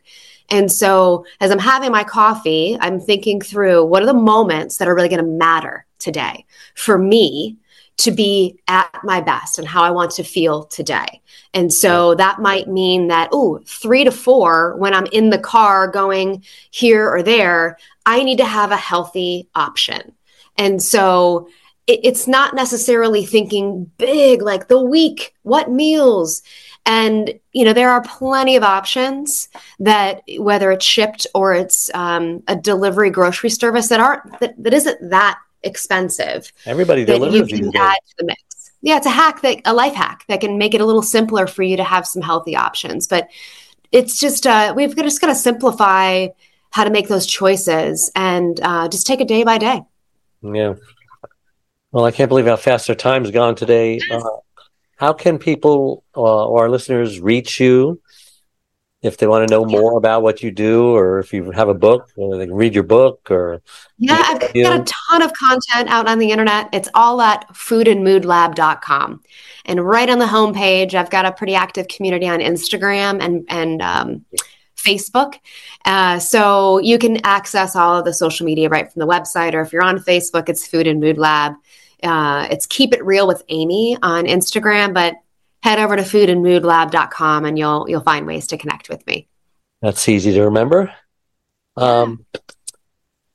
And 0.50 0.72
so 0.72 1.26
as 1.40 1.52
I'm 1.52 1.60
having 1.60 1.92
my 1.92 2.04
coffee, 2.04 2.78
I'm 2.82 3.00
thinking 3.00 3.40
through 3.40 3.86
what 3.86 4.04
are 4.04 4.08
the 4.08 4.14
moments 4.14 4.78
that 4.78 4.88
are 4.88 4.96
really 4.96 5.10
going 5.10 5.24
to 5.24 5.32
matter 5.32 5.86
today 6.00 6.46
for 6.76 6.98
me 6.98 7.58
to 8.00 8.12
be 8.12 8.58
at 8.68 8.90
my 9.04 9.20
best 9.20 9.60
and 9.60 9.68
how 9.68 9.84
I 9.84 9.92
want 9.92 10.12
to 10.12 10.24
feel 10.24 10.64
today. 10.64 11.22
And 11.54 11.74
so 11.74 12.16
that 12.16 12.40
might 12.40 12.70
mean 12.70 13.10
that, 13.10 13.30
oh, 13.34 13.60
three 13.66 14.06
to 14.06 14.12
four, 14.12 14.78
when 14.78 14.94
I'm 14.94 15.08
in 15.08 15.30
the 15.30 15.38
car 15.38 15.88
going 15.88 16.46
here 16.72 17.10
or 17.10 17.22
there, 17.22 17.78
I 18.06 18.24
need 18.24 18.38
to 18.38 18.46
have 18.46 18.72
a 18.72 18.78
healthy 18.78 19.50
option. 19.54 20.14
And 20.58 20.82
so 20.82 21.50
it, 21.88 22.00
it's 22.04 22.26
not 22.26 22.56
necessarily 22.56 23.26
thinking 23.26 23.92
big, 23.98 24.42
like 24.42 24.70
the 24.70 24.82
week, 24.82 25.36
what 25.44 25.70
meals. 25.70 26.42
And, 26.86 27.38
you 27.52 27.66
know, 27.66 27.74
there 27.74 27.90
are 27.90 28.02
plenty 28.02 28.56
of 28.56 28.64
options 28.64 29.50
that 29.80 30.22
whether 30.38 30.72
it's 30.72 30.86
shipped 30.86 31.28
or 31.36 31.54
it's 31.54 31.94
um, 31.94 32.44
a 32.48 32.56
delivery 32.56 33.10
grocery 33.10 33.50
service 33.50 33.90
that 33.90 34.00
aren't, 34.00 34.40
that, 34.40 34.56
that 34.64 34.74
isn't 34.74 35.10
that 35.10 35.38
expensive 35.64 36.52
Everybody 36.66 37.02
you 37.02 37.08
delivers 37.08 37.50
these 37.50 37.60
can 37.60 37.76
add 37.76 37.98
to 38.10 38.16
the 38.20 38.26
mix. 38.26 38.72
Yeah, 38.82 38.98
it's 38.98 39.06
a 39.06 39.12
hack 39.12 39.42
that 39.42 39.62
a 39.66 39.74
life 39.74 39.94
hack 39.94 40.24
that 40.28 40.40
can 40.42 40.58
make 40.58 40.74
it 40.74 40.82
a 40.82 40.86
little 40.86 41.02
simpler 41.02 41.48
for 41.48 41.64
you 41.64 41.78
to 41.78 41.84
have 41.84 42.08
some 42.08 42.22
healthy 42.22 42.56
options. 42.56 43.08
But 43.08 43.30
it's 43.92 44.20
just 44.20 44.48
uh, 44.48 44.74
we've 44.76 44.96
just 44.96 45.20
got 45.22 45.28
to 45.28 45.36
simplify 45.36 46.28
how 46.72 46.84
to 46.84 46.90
make 46.90 47.08
those 47.08 47.26
choices 47.26 48.12
and 48.16 48.60
uh, 48.62 48.88
just 48.88 49.08
take 49.08 49.22
it 49.22 49.28
day 49.28 49.44
by 49.44 49.58
day. 49.58 49.82
Yeah. 50.42 50.76
Well, 51.92 52.06
I 52.06 52.12
can't 52.12 52.30
believe 52.30 52.46
how 52.46 52.56
fast 52.56 52.90
our 52.90 52.96
time's 52.96 53.32
gone 53.32 53.56
today. 53.56 54.00
Uh, 54.12 54.22
how 54.98 55.14
can 55.14 55.40
people 55.40 56.04
uh, 56.16 56.48
or 56.48 56.64
our 56.64 56.70
listeners 56.70 57.20
reach 57.20 57.60
you 57.60 58.00
if 59.02 59.18
they 59.18 59.28
want 59.28 59.48
to 59.48 59.54
know 59.54 59.64
more 59.64 59.98
about 59.98 60.24
what 60.24 60.44
you 60.44 60.52
do, 60.52 60.94
or 60.94 61.20
if 61.20 61.32
you 61.34 61.52
have 61.52 61.70
a 61.70 61.74
book, 61.74 62.10
or 62.18 62.38
they 62.38 62.46
can 62.46 62.56
read 62.56 62.74
your 62.74 62.84
book, 62.84 63.32
or 63.32 63.62
Yeah, 63.98 64.22
I've 64.26 64.40
got 64.40 64.56
Yeah. 64.56 64.76
a 64.76 64.84
ton 64.84 65.22
of 65.22 65.32
content 65.34 65.90
out 65.90 66.08
on 66.08 66.20
the 66.20 66.32
internet. 66.32 66.70
It's 66.74 66.90
all 66.94 67.22
at 67.22 67.48
foodandmoodlab.com. 67.54 69.22
And 69.66 69.86
right 69.86 70.10
on 70.10 70.20
the 70.20 70.26
homepage, 70.26 70.94
I've 70.96 71.10
got 71.10 71.26
a 71.26 71.32
pretty 71.32 71.56
active 71.56 71.88
community 71.88 72.28
on 72.28 72.40
Instagram 72.40 73.22
and, 73.24 73.46
and 73.50 73.82
um, 73.82 74.26
Facebook. 74.78 75.36
Uh, 75.86 76.20
so 76.20 76.80
you 76.80 76.98
can 76.98 77.20
access 77.26 77.76
all 77.76 77.98
of 77.98 78.06
the 78.06 78.14
social 78.14 78.46
media 78.46 78.70
right 78.70 78.92
from 78.92 79.00
the 79.00 79.08
website, 79.08 79.54
or 79.54 79.62
if 79.62 79.72
you're 79.72 79.84
on 79.84 80.00
Facebook, 80.00 80.50
it's 80.50 80.68
Food 80.68 80.88
and 80.88 81.00
Mood 81.00 81.18
Lab. 81.18 81.54
Uh, 82.04 82.48
it's 82.50 82.66
Keep 82.66 82.94
It 82.94 83.06
Real 83.06 83.28
with 83.28 83.44
Amy 83.50 83.98
on 84.02 84.26
Instagram, 84.26 84.94
but 84.94 85.16
head 85.62 85.80
over 85.80 85.96
to 85.96 86.04
foodandmoodlab.com 86.04 87.46
and 87.46 87.58
you'll 87.58 87.86
you'll 87.90 88.02
find 88.02 88.26
ways 88.26 88.48
to 88.48 88.58
connect 88.58 88.90
with 88.90 89.06
me. 89.08 89.28
that's 89.82 90.08
easy 90.08 90.34
to 90.34 90.44
remember. 90.44 90.94
Um, 91.78 92.26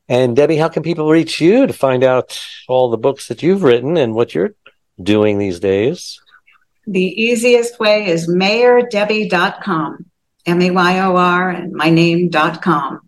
and 0.09 0.37
Debbie, 0.37 0.57
how 0.57 0.69
can 0.69 0.83
people 0.83 1.11
reach 1.11 1.41
you 1.41 1.67
to 1.67 1.73
find 1.73 2.05
out 2.05 2.39
all 2.69 2.91
the 2.91 2.99
books 2.99 3.29
that 3.29 3.43
you've 3.43 3.63
written 3.63 3.97
and 3.97 4.15
what 4.15 4.35
you're 4.35 4.55
doing 5.03 5.39
these 5.39 5.61
days? 5.61 6.21
The 6.87 7.01
easiest 7.01 7.81
way 7.81 8.07
is 8.07 8.29
mayordebbie.com, 8.29 10.05
M 10.45 10.63
A 10.63 10.71
Y 10.71 10.99
O 11.01 11.17
R, 11.17 11.51
and 11.51 11.73
my 11.73 11.89
name.com. 11.89 13.01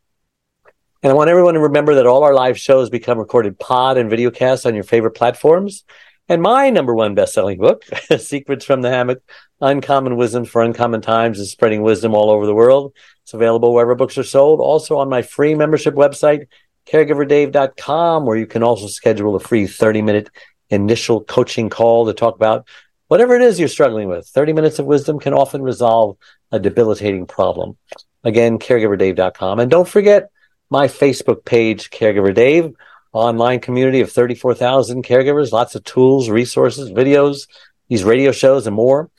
And 1.03 1.13
I 1.13 1.15
want 1.15 1.29
everyone 1.29 1.55
to 1.55 1.61
remember 1.61 1.97
that 1.97 2.07
all 2.07 2.25
our 2.25 2.33
live 2.35 2.59
shows 2.59 2.89
become 2.89 3.19
recorded 3.19 3.59
pod 3.59 3.99
and 3.99 4.11
videocast 4.11 4.65
on 4.65 4.75
your 4.75 4.85
favorite 4.85 5.13
platforms. 5.13 5.85
And 6.29 6.43
my 6.43 6.71
number 6.71 6.95
one 6.95 7.15
best-selling 7.15 7.59
book, 7.59 7.85
Secrets 8.19 8.65
from 8.65 8.83
the 8.83 8.91
Hammock, 8.91 9.23
Uncommon 9.61 10.17
Wisdom 10.17 10.45
for 10.45 10.63
Uncommon 10.63 11.01
Times, 11.01 11.39
is 11.39 11.53
spreading 11.53 11.83
wisdom 11.83 12.15
all 12.15 12.31
over 12.31 12.47
the 12.47 12.55
world. 12.55 12.95
It's 13.23 13.35
available 13.35 13.73
wherever 13.73 13.95
books 13.95 14.19
are 14.19 14.25
sold. 14.25 14.61
Also 14.61 14.97
on 14.99 15.09
my 15.09 15.23
free 15.23 15.55
membership 15.55 15.95
website, 15.95 16.47
caregiverdave.com, 16.89 18.27
where 18.27 18.37
you 18.37 18.47
can 18.47 18.63
also 18.63 18.89
schedule 18.89 19.37
a 19.37 19.41
free 19.41 19.65
30-minute 19.65 20.31
initial 20.71 21.23
coaching 21.23 21.71
call 21.71 22.07
to 22.07 22.13
talk 22.13 22.35
about 22.35 22.67
whatever 23.09 23.37
it 23.37 23.43
is 23.43 23.61
you're 23.61 23.69
struggling 23.69 24.09
with. 24.09 24.27
30 24.27 24.53
minutes 24.53 24.79
of 24.81 24.87
wisdom 24.87 25.21
can 25.21 25.33
often 25.33 25.63
resolve 25.63 26.17
a 26.51 26.59
debilitating 26.59 27.27
problem. 27.27 27.77
Again, 28.25 28.59
caregiverdave.com. 28.59 29.61
And 29.61 29.71
don't 29.71 29.89
forget 29.89 30.31
my 30.71 30.89
Facebook 30.89 31.45
page, 31.45 31.91
Caregiver 31.91 32.35
Dave, 32.35 32.73
online 33.13 33.61
community 33.61 34.01
of 34.01 34.13
34,000 34.13 35.05
caregivers, 35.05 35.53
lots 35.53 35.75
of 35.75 35.85
tools, 35.85 36.29
resources, 36.29 36.91
videos, 36.91 37.49
these 37.89 38.05
radio 38.05 38.33
shows, 38.33 38.67
and 38.67 38.77
more. 38.77 39.11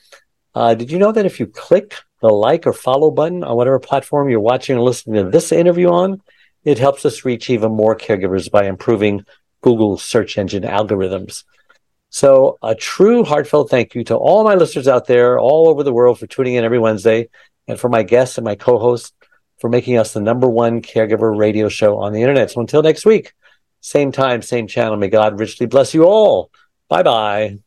Uh, 0.54 0.74
did 0.74 0.90
you 0.90 0.98
know 0.98 1.12
that 1.12 1.26
if 1.26 1.40
you 1.40 1.46
click 1.46 1.94
the 2.20 2.28
like 2.28 2.66
or 2.66 2.72
follow 2.72 3.10
button 3.10 3.44
on 3.44 3.56
whatever 3.56 3.78
platform 3.78 4.28
you're 4.28 4.40
watching 4.40 4.76
or 4.76 4.82
listening 4.82 5.24
to 5.24 5.30
this 5.30 5.52
interview 5.52 5.88
on, 5.88 6.20
it 6.64 6.78
helps 6.78 7.06
us 7.06 7.24
reach 7.24 7.50
even 7.50 7.72
more 7.72 7.96
caregivers 7.96 8.50
by 8.50 8.66
improving 8.66 9.24
Google's 9.60 10.02
search 10.02 10.38
engine 10.38 10.64
algorithms. 10.64 11.44
So, 12.10 12.58
a 12.62 12.74
true 12.74 13.22
heartfelt 13.22 13.70
thank 13.70 13.94
you 13.94 14.02
to 14.04 14.16
all 14.16 14.42
my 14.42 14.54
listeners 14.54 14.88
out 14.88 15.06
there 15.06 15.38
all 15.38 15.68
over 15.68 15.82
the 15.82 15.92
world 15.92 16.18
for 16.18 16.26
tuning 16.26 16.54
in 16.54 16.64
every 16.64 16.78
Wednesday, 16.78 17.28
and 17.66 17.78
for 17.78 17.90
my 17.90 18.02
guests 18.02 18.38
and 18.38 18.44
my 18.44 18.54
co 18.54 18.78
hosts 18.78 19.12
for 19.60 19.68
making 19.68 19.98
us 19.98 20.12
the 20.12 20.20
number 20.20 20.48
one 20.48 20.80
caregiver 20.80 21.36
radio 21.36 21.68
show 21.68 21.98
on 21.98 22.12
the 22.12 22.22
internet. 22.22 22.50
So, 22.50 22.60
until 22.60 22.82
next 22.82 23.04
week, 23.04 23.34
same 23.80 24.12
time, 24.12 24.42
same 24.42 24.66
channel, 24.66 24.96
may 24.96 25.08
God 25.08 25.38
richly 25.38 25.66
bless 25.66 25.94
you 25.94 26.04
all. 26.04 26.50
Bye 26.88 27.02
bye. 27.02 27.58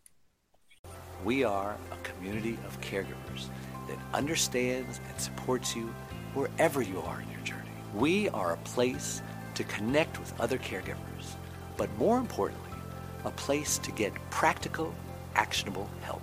We 1.23 1.43
are 1.43 1.77
a 1.91 1.97
community 1.97 2.57
of 2.65 2.79
caregivers 2.81 3.47
that 3.87 3.97
understands 4.13 4.99
and 5.07 5.19
supports 5.19 5.75
you 5.75 5.93
wherever 6.33 6.81
you 6.81 6.99
are 7.01 7.21
in 7.21 7.29
your 7.29 7.41
journey. 7.41 7.69
We 7.93 8.29
are 8.29 8.53
a 8.53 8.57
place 8.57 9.21
to 9.55 9.63
connect 9.65 10.19
with 10.19 10.39
other 10.39 10.57
caregivers, 10.57 11.35
but 11.77 11.95
more 11.97 12.17
importantly, 12.17 12.71
a 13.25 13.31
place 13.31 13.77
to 13.79 13.91
get 13.91 14.13
practical, 14.31 14.95
actionable 15.35 15.89
help. 16.01 16.21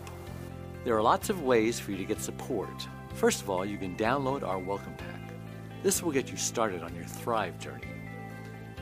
There 0.85 0.97
are 0.97 1.03
lots 1.03 1.31
of 1.31 1.43
ways 1.43 1.79
for 1.79 1.93
you 1.93 1.99
to 1.99 2.05
get 2.05 2.21
support. 2.21 2.89
First 3.15 3.43
of 3.43 3.51
all, 3.51 3.65
you 3.65 3.79
can 3.79 3.97
download 3.97 4.43
our 4.43 4.59
welcome 4.59 4.95
pack. 4.95 5.35
This 5.83 6.03
will 6.03 6.13
get 6.13 6.31
you 6.31 6.37
started 6.37 6.83
on 6.83 6.95
your 6.95 7.05
Thrive 7.05 7.59
journey. 7.59 7.87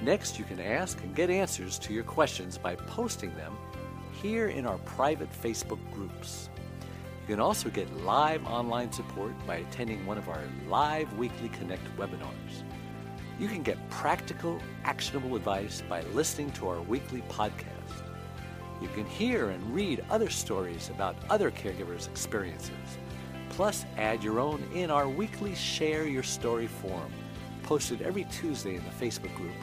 Next, 0.02 0.38
you 0.38 0.44
can 0.44 0.60
ask 0.60 1.02
and 1.02 1.14
get 1.14 1.30
answers 1.30 1.78
to 1.80 1.92
your 1.92 2.04
questions 2.04 2.58
by 2.58 2.76
posting 2.76 3.34
them 3.34 3.56
here 4.12 4.48
in 4.48 4.66
our 4.66 4.78
private 4.78 5.30
Facebook 5.42 5.78
groups. 5.92 6.50
You 7.26 7.34
can 7.34 7.40
also 7.40 7.70
get 7.70 7.92
live 8.04 8.46
online 8.46 8.92
support 8.92 9.32
by 9.46 9.56
attending 9.56 10.04
one 10.06 10.18
of 10.18 10.28
our 10.28 10.42
live 10.68 11.12
weekly 11.18 11.48
Connect 11.48 11.84
webinars. 11.96 12.62
You 13.38 13.48
can 13.48 13.62
get 13.62 13.90
practical, 13.90 14.60
actionable 14.84 15.34
advice 15.34 15.82
by 15.88 16.02
listening 16.12 16.50
to 16.52 16.68
our 16.68 16.80
weekly 16.82 17.22
podcast. 17.28 17.76
You 18.80 18.88
can 18.88 19.06
hear 19.06 19.50
and 19.50 19.74
read 19.74 20.04
other 20.10 20.30
stories 20.30 20.90
about 20.90 21.16
other 21.30 21.50
caregivers' 21.50 22.08
experiences. 22.08 22.98
Plus, 23.48 23.86
add 23.96 24.22
your 24.22 24.38
own 24.38 24.62
in 24.74 24.90
our 24.90 25.08
weekly 25.08 25.54
Share 25.54 26.06
Your 26.06 26.22
Story 26.22 26.66
forum, 26.66 27.12
posted 27.62 28.02
every 28.02 28.24
Tuesday 28.24 28.76
in 28.76 28.84
the 28.84 29.04
Facebook 29.04 29.34
group. 29.34 29.54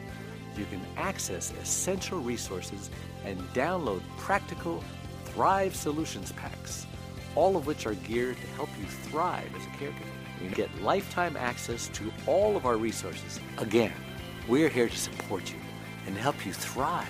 You 0.58 0.66
can 0.66 0.82
access 0.97 1.51
essential 1.62 2.20
resources 2.20 2.89
and 3.26 3.39
download 3.54 4.01
practical 4.18 4.84
Thrive 5.26 5.76
Solutions 5.76 6.32
packs, 6.34 6.86
all 7.36 7.58
of 7.58 7.66
which 7.66 7.86
are 7.88 7.95
geared 7.95 8.38
to 8.38 8.47
help 8.47 8.70
you 8.80 8.86
thrive 8.86 9.49
as 9.56 9.66
a 9.66 9.70
caregiver. 9.84 10.06
You 10.39 10.47
can 10.47 10.56
get 10.56 10.82
lifetime 10.82 11.36
access 11.38 11.88
to 11.89 12.12
all 12.28 12.56
of 12.56 12.66
our 12.66 12.78
resources. 12.78 13.39
Again, 13.58 13.93
we're 14.47 14.70
here 14.70 14.89
to 14.89 14.97
support 14.97 15.51
you 15.51 15.60
and 16.06 16.16
help 16.18 16.45
you 16.45 16.54
thrive 16.54 17.08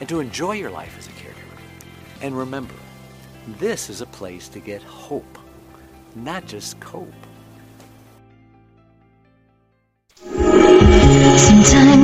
and 0.00 0.08
to 0.08 0.20
enjoy 0.20 0.52
your 0.52 0.70
life 0.70 0.96
as 0.98 1.08
a 1.08 1.10
caregiver. 1.10 1.58
And 2.22 2.36
remember, 2.36 2.74
this 3.58 3.90
is 3.90 4.00
a 4.00 4.06
place 4.06 4.48
to 4.48 4.60
get 4.60 4.82
hope, 4.82 5.38
not 6.14 6.46
just 6.46 6.78
cope. 6.80 7.12